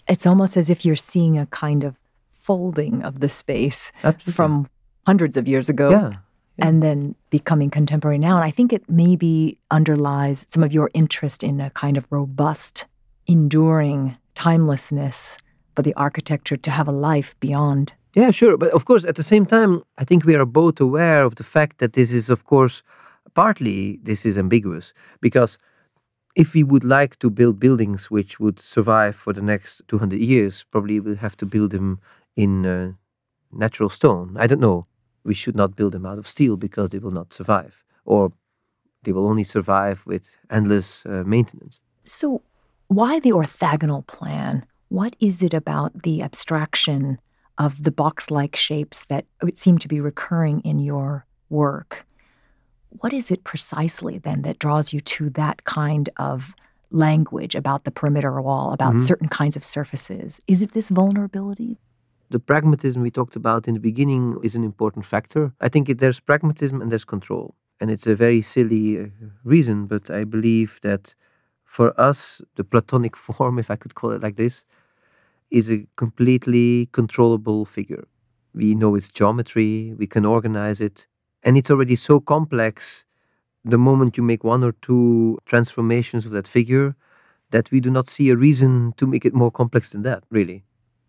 [0.09, 1.98] It's almost as if you're seeing a kind of
[2.30, 4.33] folding of the space Absolutely.
[4.33, 4.66] from
[5.07, 5.90] hundreds of years ago.
[5.90, 6.12] Yeah.
[6.57, 6.69] Yeah.
[6.69, 8.37] and then becoming contemporary now.
[8.37, 12.87] And I think it maybe underlies some of your interest in a kind of robust,
[13.27, 15.37] enduring timelessness
[15.75, 17.93] for the architecture to have a life beyond.
[18.14, 18.57] Yeah, sure.
[18.57, 21.43] But of course, at the same time, I think we are both aware of the
[21.43, 22.83] fact that this is, of course,
[23.35, 25.59] partly this is ambiguous because
[26.37, 30.64] if we would like to build buildings which would survive for the next 200 years,
[30.71, 31.99] probably we'll have to build them
[32.37, 32.93] in uh,
[33.53, 34.37] natural stone.
[34.38, 34.87] I don't know.
[35.25, 38.33] We should not build them out of steel because they will not survive, or
[39.03, 41.81] they will only survive with endless uh, maintenance.
[42.03, 42.43] So,
[42.89, 44.67] why the orthogonal plan?
[44.89, 47.19] What is it about the abstraction
[47.57, 52.07] of the box like shapes that seem to be recurring in your work?
[53.01, 56.55] what is it precisely then that draws you to that kind of
[56.91, 59.05] language about the perimeter wall, about mm-hmm.
[59.05, 60.41] certain kinds of surfaces?
[60.47, 61.79] Is it this vulnerability?
[62.35, 65.53] The pragmatism we talked about in the beginning is an important factor.
[65.61, 67.55] I think it, there's pragmatism and there's control.
[67.81, 69.07] And it's a very silly uh,
[69.44, 71.14] reason, but I believe that
[71.64, 74.64] for us, the Platonic form, if I could call it like this,
[75.53, 78.09] is a completely controllable figure.
[78.53, 81.07] We know its geometry, we can organize it,
[81.44, 83.05] and it's already so complex
[83.64, 86.97] the moment you make one or two transformations of that figure
[87.53, 90.64] that we do not see a reason to make it more complex than that, really.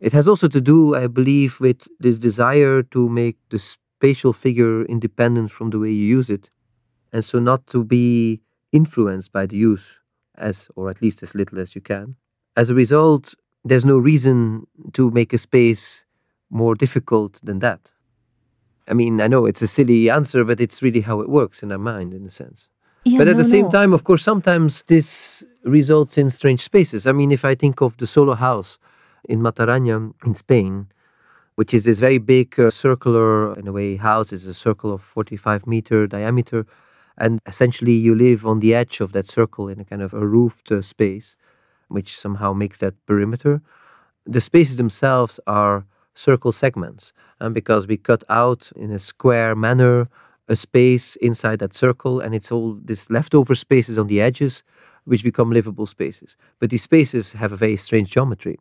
[0.05, 4.85] It has also to do, I believe, with this desire to make the spatial figure
[4.85, 6.51] independent from the way you use it.
[7.11, 8.39] And so not to be
[8.71, 9.99] influenced by the use
[10.37, 12.17] as, or at least as little as you can.
[12.55, 16.05] As a result, there's no reason to make a space
[16.51, 17.91] more difficult than that.
[18.87, 21.71] I mean, I know it's a silly answer, but it's really how it works in
[21.71, 22.69] our mind, in a sense.
[23.05, 23.71] Yeah, but at no, the same no.
[23.71, 27.07] time, of course, sometimes this results in strange spaces.
[27.07, 28.77] I mean, if I think of the solo house
[29.29, 30.87] in Matarraña in Spain,
[31.55, 35.01] which is this very big uh, circular, in a way, house, is a circle of
[35.01, 36.65] 45 meter diameter.
[37.17, 40.27] And essentially, you live on the edge of that circle in a kind of a
[40.27, 41.37] roofed uh, space,
[41.87, 43.61] which somehow makes that perimeter.
[44.25, 45.85] The spaces themselves are
[46.15, 50.07] circle segments and because we cut out in a square manner
[50.47, 54.63] a space inside that circle and it's all this leftover spaces on the edges
[55.03, 58.57] which become livable spaces but these spaces have a very strange geometry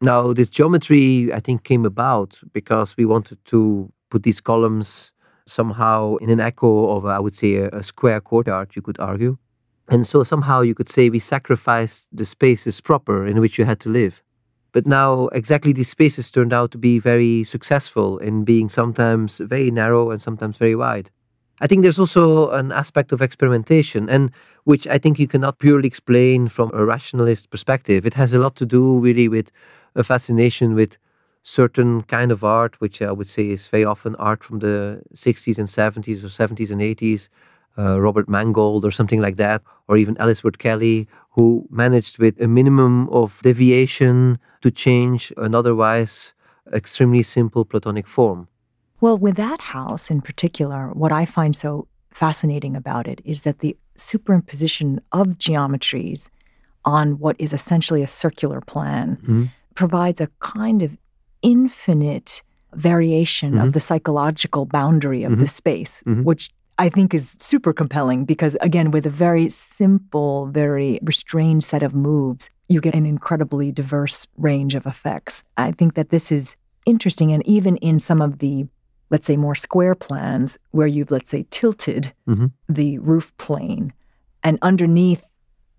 [0.00, 5.12] now this geometry i think came about because we wanted to put these columns
[5.46, 9.36] somehow in an echo of i would say a, a square courtyard you could argue
[9.88, 13.80] and so somehow you could say we sacrificed the spaces proper in which you had
[13.80, 14.22] to live
[14.72, 19.70] But now, exactly these spaces turned out to be very successful in being sometimes very
[19.70, 21.10] narrow and sometimes very wide.
[21.60, 24.30] I think there's also an aspect of experimentation, and
[24.64, 28.06] which I think you cannot purely explain from a rationalist perspective.
[28.06, 29.50] It has a lot to do really with
[29.94, 30.98] a fascination with
[31.42, 35.58] certain kind of art, which I would say is very often art from the 60s
[35.58, 37.28] and 70s or 70s and 80s,
[37.78, 42.48] uh, Robert Mangold or something like that, or even Ellsworth Kelly, who managed with a
[42.48, 46.34] minimum of deviation to change an otherwise
[46.74, 48.48] extremely simple Platonic form.
[49.00, 53.60] Well, with that house in particular, what I find so fascinating about it is that
[53.60, 56.28] the superimposition of geometries
[56.84, 59.44] on what is essentially a circular plan mm-hmm.
[59.78, 60.98] Provides a kind of
[61.40, 63.68] infinite variation mm-hmm.
[63.68, 65.40] of the psychological boundary of mm-hmm.
[65.42, 66.24] the space, mm-hmm.
[66.24, 71.84] which I think is super compelling because, again, with a very simple, very restrained set
[71.84, 75.44] of moves, you get an incredibly diverse range of effects.
[75.56, 77.30] I think that this is interesting.
[77.30, 78.66] And even in some of the
[79.10, 82.46] let's say, more square plans where you've, let's say, tilted mm-hmm.
[82.68, 83.92] the roof plane.
[84.42, 85.24] And underneath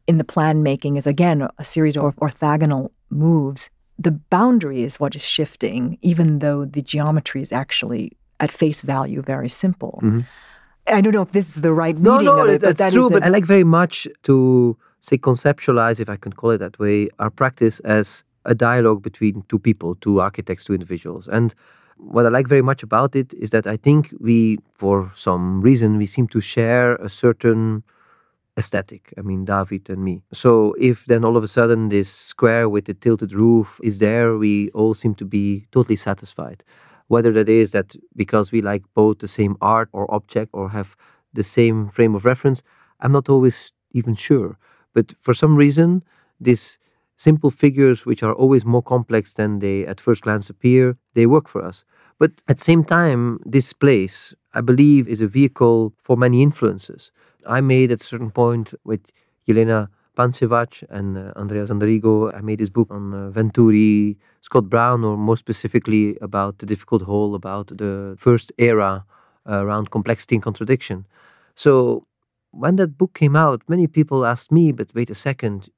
[0.07, 3.69] in the plan making is, again, a series of orthogonal moves.
[4.01, 9.21] The boundary is what is shifting, even though the geometry is actually at face value
[9.21, 9.99] very simple.
[10.01, 10.21] Mm-hmm.
[10.87, 13.09] I don't know if this is the right no, no, of it, but that's true.
[13.09, 17.09] But I like very much to say conceptualize, if I can call it that way,
[17.19, 21.27] our practice as a dialogue between two people, two architects, two individuals.
[21.27, 21.53] And
[21.97, 25.97] what I like very much about it is that I think we, for some reason,
[25.97, 27.83] we seem to share a certain
[28.59, 29.13] aesthetic.
[29.17, 30.21] I mean, David and me.
[30.31, 34.37] So if then all of a sudden this square with the tilted roof is there,
[34.37, 36.63] we all seem to be totally satisfied.
[37.07, 40.95] Whether that is that because we like both the same art or object or have
[41.33, 42.61] the same frame of reference,
[42.99, 44.57] I'm not always even sure.
[44.93, 46.03] But for some reason,
[46.39, 46.77] these
[47.15, 51.47] simple figures which are always more complex than they at first glance appear, they work
[51.49, 51.85] for us.
[52.19, 57.11] But at the same time, this place, I believe, is a vehicle for many influences.
[57.45, 59.11] I made at a certain point with
[59.47, 65.05] Jelena Pancevac and uh, Andrea Zanderigo, I made this book on uh, Venturi, Scott Brown,
[65.05, 69.05] or more specifically about the difficult whole, about the first era
[69.49, 71.05] uh, around complexity and contradiction.
[71.55, 72.05] So
[72.51, 75.69] when that book came out, many people asked me, but wait a second,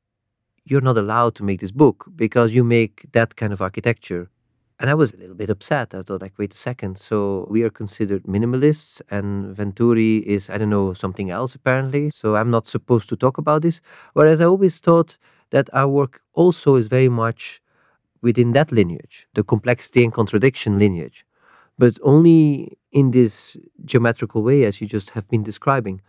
[0.63, 4.29] you're not allowed to make this book because you make that kind of architecture.
[4.82, 5.94] And I was a little bit upset.
[5.94, 6.98] I thought, like, wait a second.
[6.98, 12.10] So we are considered minimalists, and Venturi is, I don't know, something else apparently.
[12.10, 13.80] So I'm not supposed to talk about this.
[14.13, 15.20] Whereas I always thought
[15.52, 17.62] that our work also is very much
[18.24, 21.26] within that lineage, the complexity and contradiction lineage,
[21.78, 26.02] but only in this geometrical way, as you just have been describing.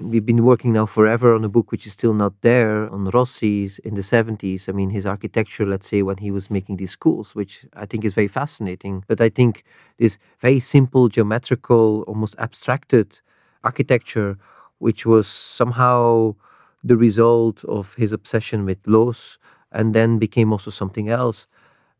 [0.00, 3.80] We've been working now forever on a book which is still not there on Rossi's
[3.80, 4.68] in the 70s.
[4.68, 8.04] I mean, his architecture, let's say, when he was making these schools, which I think
[8.04, 9.04] is very fascinating.
[9.08, 9.64] But I think
[9.98, 13.20] this very simple, geometrical, almost abstracted
[13.64, 14.38] architecture,
[14.78, 16.36] which was somehow
[16.84, 19.36] the result of his obsession with Loos
[19.72, 21.48] and then became also something else.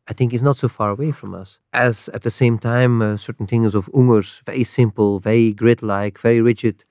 [0.06, 1.58] I think is not so far away from us.
[1.72, 6.40] As at the same time, uh, certain things of Ungers, very simple, very grid-like, very
[6.40, 6.84] rigid,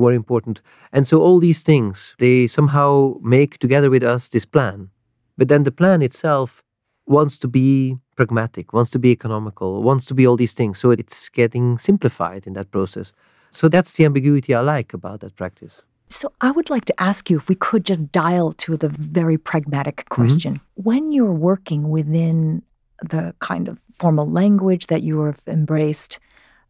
[0.00, 0.60] were important.
[0.92, 4.90] And so all these things, they somehow make together with us this plan.
[5.36, 6.62] But then the plan itself
[7.06, 10.78] wants to be pragmatic, wants to be economical, wants to be all these things.
[10.78, 13.12] So it's getting simplified in that process.
[13.50, 15.82] So that's the ambiguity I like about that practice.
[16.08, 19.38] So I would like to ask you if we could just dial to the very
[19.38, 20.14] pragmatic mm-hmm.
[20.14, 20.54] question.
[20.54, 20.82] Mm-hmm.
[20.82, 22.62] When you're working within
[23.00, 26.18] the kind of formal language that you have embraced,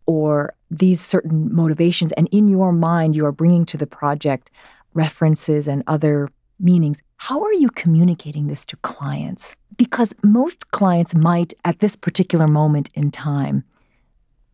[0.07, 4.51] or these certain motivations, and in your mind, you are bringing to the project
[4.93, 6.29] references and other
[6.61, 7.01] meanings.
[7.17, 9.57] How are you communicating this to clients?
[9.77, 13.65] Because most clients might, at this particular moment in time,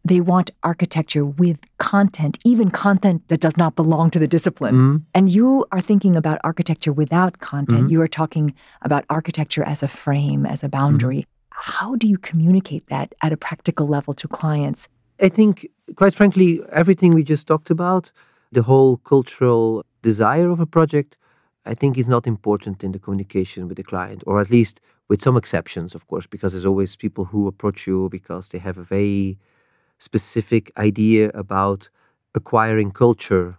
[0.02, 4.74] they want architecture with content, even content that does not belong to the discipline.
[4.74, 4.96] Mm-hmm.
[5.14, 7.82] And you are thinking about architecture without content.
[7.82, 7.90] Mm-hmm.
[7.90, 11.18] You are talking about architecture as a frame, as a boundary.
[11.18, 11.76] Mm-hmm.
[11.78, 14.88] How do you communicate that at a practical level to clients?
[15.20, 18.10] I think, quite frankly, everything we just talked about,
[18.52, 21.16] the whole cultural desire of a project,
[21.66, 25.20] I think is not important in the communication with the client, or at least with
[25.20, 28.82] some exceptions, of course, because there's always people who approach you because they have a
[28.82, 29.38] very
[29.98, 31.90] specific idea about
[32.34, 33.58] acquiring culture.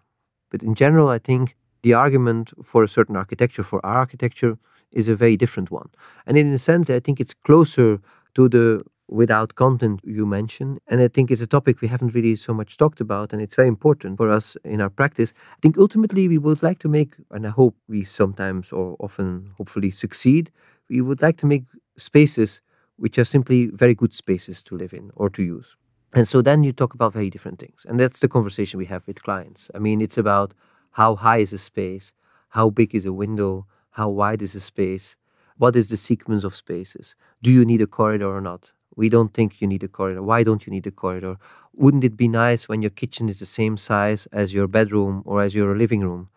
[0.50, 4.58] But in general, I think the argument for a certain architecture, for our architecture,
[4.92, 5.90] is a very different one.
[6.26, 8.00] And in a sense, I think it's closer
[8.34, 10.80] to the without content you mentioned.
[10.88, 13.56] And I think it's a topic we haven't really so much talked about, and it's
[13.56, 15.34] very important for us in our practice.
[15.58, 19.52] I think ultimately we would like to make, and I hope we sometimes or often
[19.58, 20.50] hopefully succeed,
[20.90, 21.66] we would like to make
[21.98, 22.62] spaces
[22.96, 25.76] which are simply very good spaces to live in or to use.
[26.14, 27.86] And so then you talk about very different things.
[27.88, 29.72] And that's the conversation we have with clients.
[29.74, 30.54] I mean, it's about
[30.92, 32.14] how high is a space,
[32.50, 35.16] how big is a window, how wide is a space,
[35.58, 37.16] what is the sequence of spaces?
[37.42, 38.72] Do you need a corridor or not?
[38.96, 40.22] We don't think you need a corridor.
[40.24, 41.38] Why don't you need a corridor?
[41.74, 45.42] Wouldn't it be nice when your kitchen is the same size as your bedroom or
[45.42, 46.30] as your living room?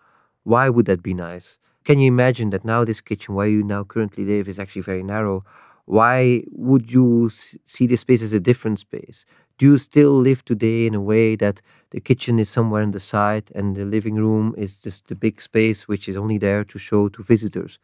[0.44, 1.58] Why would that be nice?
[1.84, 5.02] Can you imagine that now this kitchen where you now currently live is actually very
[5.02, 5.44] narrow?
[5.86, 9.26] Why would you see this space as a different space?
[9.58, 13.00] Do you still live today in a way that the kitchen is somewhere on the
[13.00, 16.78] side and the living room is just the big space which is only there to
[16.78, 17.78] show to visitors?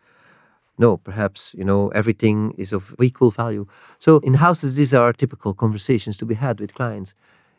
[0.80, 3.66] No, perhaps, you know, everything is of equal value.
[3.98, 7.12] So in houses, these are typical conversations to be had with clients.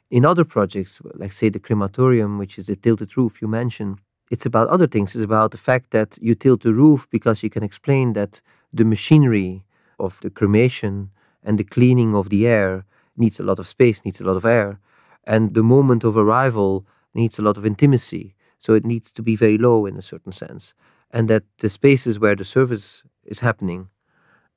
[0.09, 3.99] In other projects, like say the crematorium, which is a tilted roof you mentioned,
[4.32, 5.13] it's about other things.
[5.13, 8.41] It's about the fact that you tilt the roof because you can explain that
[8.74, 9.65] the machinery
[9.99, 11.11] of the cremation
[11.43, 14.45] and the cleaning of the air needs a lot of space, needs a lot of
[14.45, 14.80] air.
[15.26, 18.34] And the moment of arrival needs a lot of intimacy.
[18.57, 20.74] So it needs to be very low in a certain sense.
[21.11, 23.89] And that the spaces where the service is happening.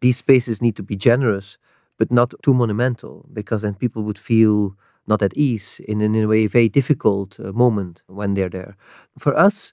[0.00, 1.58] These spaces need to be generous,
[1.98, 6.26] but not too monumental, because then people would feel not at ease in, in a
[6.26, 8.76] way very difficult uh, moment when they're there.
[9.18, 9.72] For us,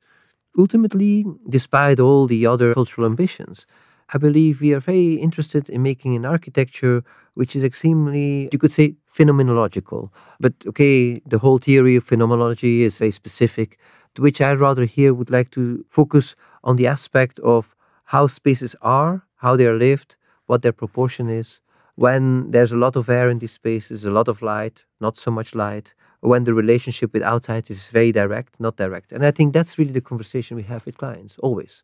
[0.58, 3.66] ultimately, despite all the other cultural ambitions,
[4.14, 7.04] I believe we are very interested in making an architecture
[7.36, 10.10] which is extremely, you could say, phenomenological.
[10.40, 13.80] But okay, the whole theory of phenomenology is very specific,
[14.16, 17.74] to which I rather here would like to focus on the aspect of
[18.12, 21.62] how spaces are, how they are lived, what their proportion is,
[21.96, 25.32] when there's a lot of air in these spaces, a lot of light, not so
[25.32, 29.14] much light, when the relationship with outside is very direct, not direct.
[29.14, 31.84] And I think that's really the conversation we have with clients, always.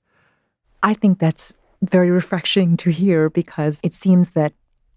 [0.83, 4.51] I think that's very refreshing to hear because it seems that,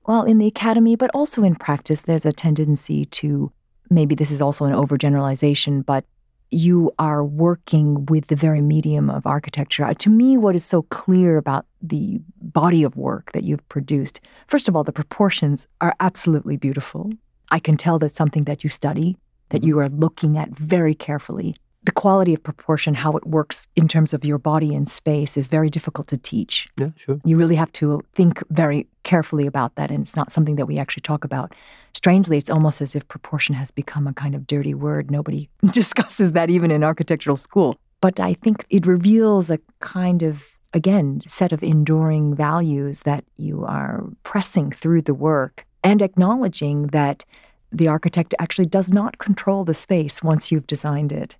[0.08, 3.52] well, in the academy, but also in practice, there's a tendency to
[3.88, 6.04] maybe this is also an overgeneralization, but
[6.50, 9.84] you are working with the very medium of architecture.
[9.84, 14.20] Uh, to me, what is so clear about the body of work that you've produced,
[14.46, 17.10] first of all, the proportions are absolutely beautiful.
[17.50, 19.16] I can tell that's something that you study,
[19.50, 23.88] that you are looking at very carefully the quality of proportion, how it works in
[23.88, 26.68] terms of your body and space, is very difficult to teach.
[26.76, 27.20] Yeah, sure.
[27.24, 30.76] You really have to think very carefully about that, and it's not something that we
[30.76, 31.54] actually talk about.
[31.94, 35.10] Strangely, it's almost as if proportion has become a kind of dirty word.
[35.10, 37.76] Nobody discusses that even in architectural school.
[38.02, 43.64] But I think it reveals a kind of, again, set of enduring values that you
[43.64, 47.24] are pressing through the work and acknowledging that
[47.72, 51.36] the architect actually does not control the space once you've designed it.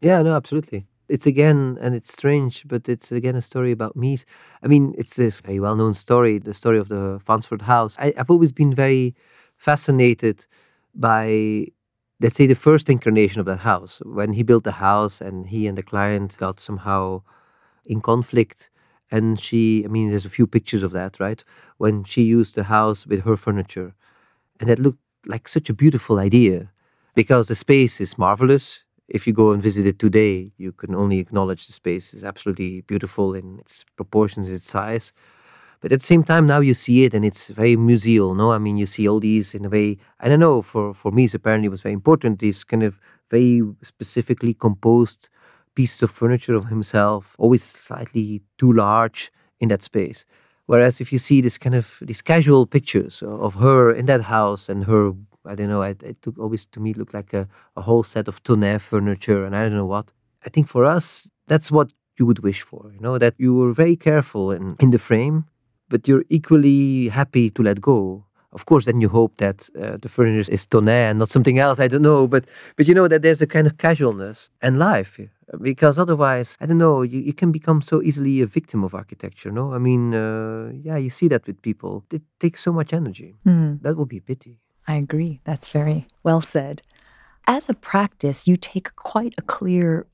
[0.00, 0.86] Yeah, no, absolutely.
[1.08, 4.24] It's again, and it's strange, but it's again a story about Mies.
[4.62, 7.96] I mean, it's a very well known story, the story of the Farnsworth House.
[7.98, 9.14] I, I've always been very
[9.56, 10.46] fascinated
[10.94, 11.66] by,
[12.20, 14.00] let's say, the first incarnation of that house.
[14.04, 17.22] When he built the house and he and the client got somehow
[17.84, 18.70] in conflict.
[19.10, 21.42] And she, I mean, there's a few pictures of that, right?
[21.78, 23.94] When she used the house with her furniture.
[24.60, 26.70] And that looked like such a beautiful idea
[27.14, 31.18] because the space is marvelous if you go and visit it today, you can only
[31.18, 35.12] acknowledge the space is absolutely beautiful in its proportions, its size.
[35.80, 38.52] But at the same time, now you see it and it's very museal, no?
[38.52, 41.34] I mean, you see all these in a way, I don't know, for, for Mies,
[41.34, 43.00] apparently was very important, these kind of
[43.30, 45.28] very specifically composed
[45.74, 50.26] pieces of furniture of himself, always slightly too large in that space.
[50.66, 54.68] Whereas if you see this kind of these casual pictures of her in that house
[54.68, 55.14] and her
[55.46, 55.82] I don't know.
[55.82, 59.44] It, it took always to me looked like a, a whole set of Thonet furniture,
[59.44, 60.12] and I don't know what.
[60.44, 62.90] I think for us, that's what you would wish for.
[62.94, 65.46] You know that you were very careful in, in the frame,
[65.88, 68.24] but you're equally happy to let go.
[68.52, 71.78] Of course, then you hope that uh, the furniture is Thonet and not something else.
[71.78, 75.20] I don't know, but but you know that there's a kind of casualness and life
[75.60, 79.50] because otherwise, I don't know, you, you can become so easily a victim of architecture.
[79.50, 82.04] No, I mean, uh, yeah, you see that with people.
[82.12, 83.36] It takes so much energy.
[83.46, 83.82] Mm.
[83.82, 84.58] That would be a pity.
[84.90, 85.38] I agree.
[85.44, 86.82] That's very well said.
[87.46, 90.04] As a practice, you take quite a clear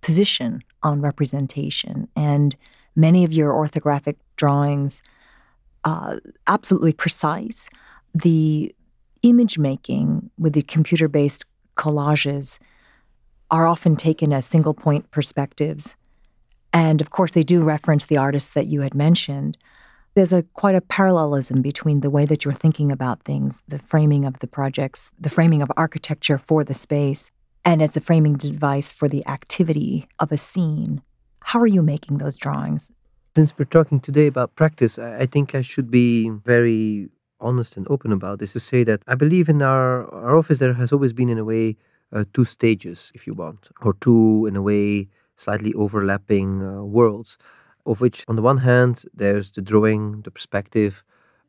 [0.00, 2.56] position on representation, and
[2.96, 5.02] many of your orthographic drawings
[5.84, 7.68] uh, absolutely precise.
[8.14, 8.74] The
[9.22, 11.44] image making with the computer based
[11.76, 12.58] collages
[13.50, 15.96] are often taken as single point perspectives.
[16.72, 19.58] And of course, they do reference the artists that you had mentioned
[20.14, 24.24] there's a quite a parallelism between the way that you're thinking about things, the framing
[24.24, 27.30] of the projects, the framing of architecture for the space,
[27.64, 31.02] and as a framing device for the activity of a scene.
[31.40, 32.92] How are you making those drawings?
[33.34, 37.08] Since we're talking today about practice, I think I should be very
[37.40, 40.74] honest and open about this to say that I believe in our, our office there
[40.74, 41.76] has always been, in a way,
[42.12, 47.36] uh, two stages, if you want, or two, in a way, slightly overlapping uh, worlds,
[47.86, 51.04] of which, on the one hand, there's the drawing, the perspective,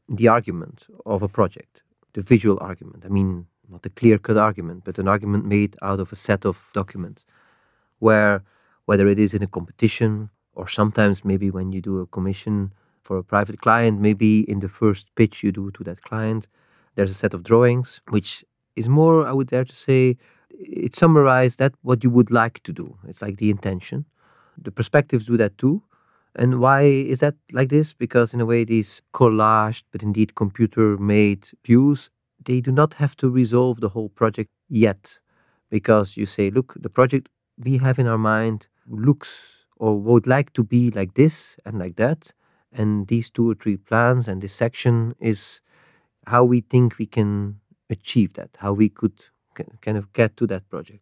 [0.09, 1.83] the argument of a project,
[2.13, 3.03] the visual argument.
[3.05, 6.45] I mean, not a clear cut argument, but an argument made out of a set
[6.45, 7.25] of documents,
[7.99, 8.43] where
[8.85, 13.17] whether it is in a competition or sometimes maybe when you do a commission for
[13.17, 16.47] a private client, maybe in the first pitch you do to that client,
[16.95, 20.17] there's a set of drawings, which is more, I would dare to say,
[20.49, 22.97] it summarizes that what you would like to do.
[23.07, 24.05] It's like the intention.
[24.57, 25.83] The perspectives do that too.
[26.35, 27.93] And why is that like this?
[27.93, 32.09] Because in a way, these collaged, but indeed computer-made views,
[32.43, 35.19] they do not have to resolve the whole project yet.
[35.69, 40.53] Because you say, look, the project we have in our mind looks or would like
[40.53, 42.33] to be like this and like that.
[42.71, 45.61] And these two or three plans and this section is
[46.27, 49.25] how we think we can achieve that, how we could
[49.81, 51.01] kind of get to that project.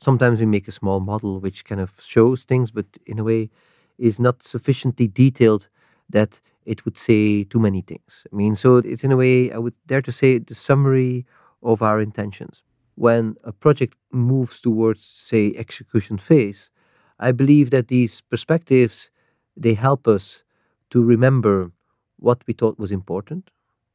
[0.00, 3.50] Sometimes we make a small model which kind of shows things, but in a way
[3.98, 5.68] is not sufficiently detailed
[6.08, 8.26] that it would say too many things.
[8.32, 11.26] I mean, so it's in a way, I would dare to say, the summary
[11.62, 12.62] of our intentions.
[12.94, 16.70] When a project moves towards, say, execution phase,
[17.18, 19.10] I believe that these perspectives
[19.56, 20.44] they help us
[20.90, 21.72] to remember
[22.18, 23.50] what we thought was important,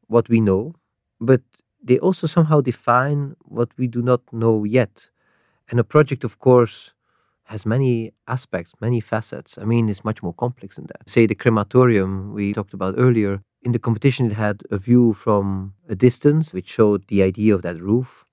[0.07, 0.75] what we know,
[1.19, 1.41] but
[1.81, 5.09] they also somehow define what we do not know yet.
[5.69, 6.93] And a project, of course,
[7.45, 9.57] has many aspects, many facets.
[9.57, 11.07] I mean, it's much more complex than that.
[11.09, 13.41] Say the crematorium we talked about earlier.
[13.63, 17.61] In the competition, it had a view from a distance, which showed the idea of
[17.61, 18.25] that roof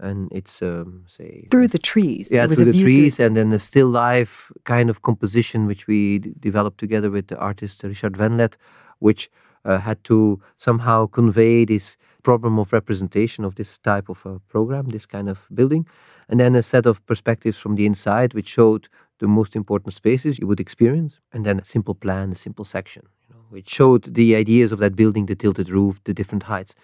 [0.00, 2.30] and it's um, say through the trees.
[2.30, 3.26] Yeah, through the trees, through...
[3.26, 7.82] and then a still life kind of composition which we developed together with the artist
[7.82, 8.56] Richard Venlet,
[9.00, 9.30] which
[9.64, 14.88] uh, had to somehow convey this problem of representation of this type of a program,
[14.88, 15.86] this kind of building,
[16.28, 18.88] and then a set of perspectives from the inside which showed
[19.18, 23.02] the most important spaces you would experience, and then a simple plan, a simple section,
[23.28, 26.74] you know, which showed the ideas of that building, the tilted roof, the different heights.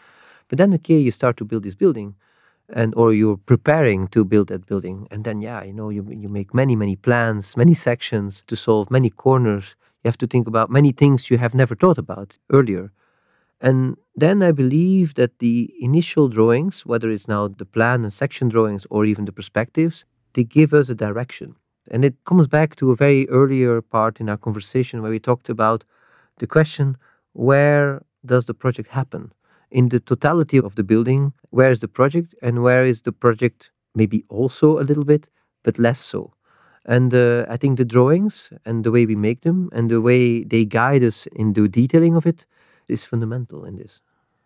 [0.48, 2.16] But then, okay, you start to build this building
[2.72, 5.06] and or you're preparing to build that building.
[5.10, 8.90] And then yeah you know you, you make many many plans many sections to solve
[8.90, 12.92] many corners you have to think about many things you have never thought about earlier.
[13.60, 18.48] And then i believe that the initial drawings whether it's now the plan and section
[18.48, 21.56] drawings or even the perspectives they give us a direction.
[21.90, 25.48] And it comes back to a very earlier part in our conversation where we talked
[25.48, 25.84] about
[26.38, 26.98] the question
[27.34, 29.32] where does the project happen?
[29.72, 33.72] In the totality of the building, where is the project and where is the project
[33.96, 35.30] maybe also a little bit,
[35.64, 36.33] but less so.
[36.86, 40.44] And uh, I think the drawings and the way we make them and the way
[40.44, 42.46] they guide us in the detailing of it
[42.88, 44.00] is fundamental in this.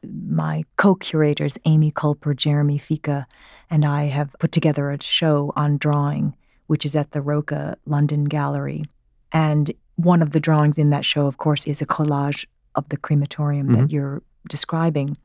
[0.05, 3.27] My co curators, Amy Kulper, Jeremy Ficca,
[3.69, 6.37] and I have put together a show on drawing,
[6.69, 8.85] which is at the Roca London Gallery.
[9.33, 12.97] And one of the drawings in that show, of course, is a collage of the
[12.97, 13.83] crematorium mm-hmm.
[13.83, 15.17] that you're describing.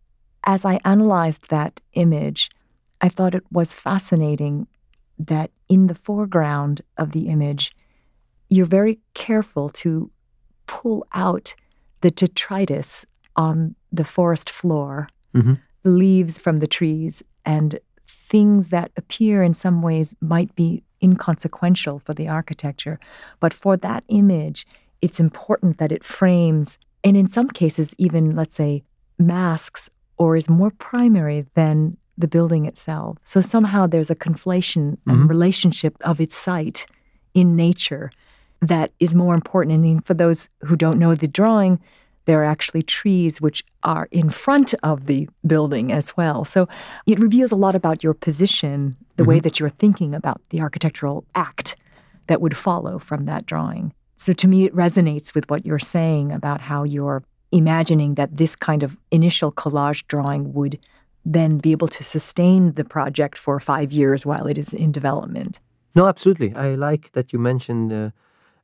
[0.45, 2.49] As I analyzed that image,
[2.99, 4.67] I thought it was fascinating
[5.19, 7.75] that in the foreground of the image,
[8.47, 10.11] you're very careful to
[10.67, 11.55] pull out
[12.01, 15.53] the detritus on the forest floor, mm-hmm.
[15.83, 22.13] leaves from the trees, and things that appear in some ways might be inconsequential for
[22.13, 22.99] the architecture.
[23.39, 24.67] But for that image,
[25.01, 28.83] it's important that it frames, and in some cases, even, let's say,
[29.17, 33.17] masks or is more primary than the building itself.
[33.23, 35.27] So somehow there's a conflation and mm-hmm.
[35.27, 36.85] relationship of its site
[37.33, 38.11] in nature
[38.61, 39.83] that is more important.
[39.85, 41.79] And for those who don't know the drawing,
[42.25, 46.45] there are actually trees which are in front of the building as well.
[46.45, 46.67] So
[47.05, 49.29] it reveals a lot about your position, the mm-hmm.
[49.29, 51.75] way that you're thinking about the architectural act
[52.27, 53.93] that would follow from that drawing.
[54.15, 58.55] So to me, it resonates with what you're saying about how you're imagining that this
[58.55, 60.79] kind of initial collage drawing would
[61.25, 65.59] then be able to sustain the project for five years while it is in development.
[65.95, 66.53] No, absolutely.
[66.55, 68.09] I like that you mentioned uh,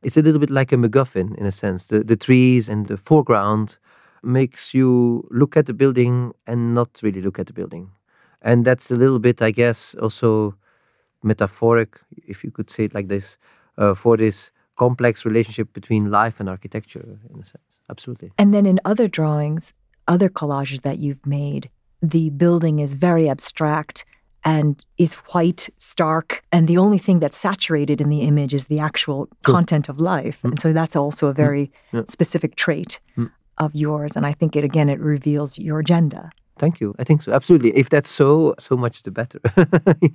[0.01, 1.87] it's a little bit like a MacGuffin in a sense.
[1.87, 3.77] The, the trees and the foreground
[4.23, 7.91] makes you look at the building and not really look at the building.
[8.41, 10.55] And that's a little bit, I guess, also
[11.23, 13.37] metaphoric, if you could say it like this,
[13.77, 18.31] uh, for this complex relationship between life and architecture in a sense absolutely.
[18.37, 19.73] And then in other drawings,
[20.07, 21.69] other collages that you've made,
[22.01, 24.05] the building is very abstract
[24.45, 28.79] and is white, stark, and the only thing that's saturated in the image is the
[28.79, 29.53] actual Sure.
[29.55, 30.43] content of life.
[30.45, 32.03] And so that's also a very Yeah.
[32.07, 33.31] specific trait Mm.
[33.57, 34.15] of yours.
[34.15, 36.29] And I think it again it reveals your agenda.
[36.57, 36.95] Thank you.
[36.99, 37.33] I think so.
[37.33, 37.71] Absolutely.
[37.77, 39.39] If that's so, so much the better.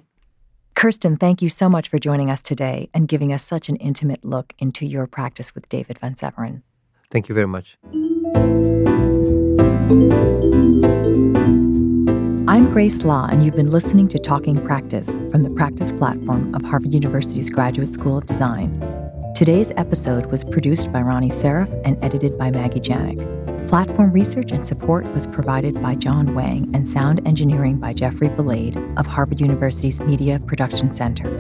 [0.74, 4.24] Kersten, thank you so much for joining us today and giving us such an intimate
[4.24, 6.62] look into your practice with David Van Severen.
[7.11, 7.76] Thank you very much.
[12.47, 16.61] I'm Grace La, and you've been listening to Talking Practice from the Practice platform of
[16.61, 18.78] Harvard University's Graduate School of Design.
[19.34, 23.66] Today's episode was produced by Ronnie Seraph and edited by Maggie Janik.
[23.66, 28.76] Platform research and support was provided by John Wang and sound engineering by Jeffrey Belade
[28.99, 31.38] of Harvard University's Media Production Center.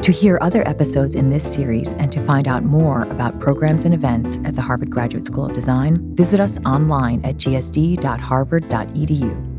[0.00, 3.92] To hear other episodes in this series and to find out more about programs and
[3.92, 9.55] events at the Harvard Graduate School of Design, visit us online at gsd.harvard.edu.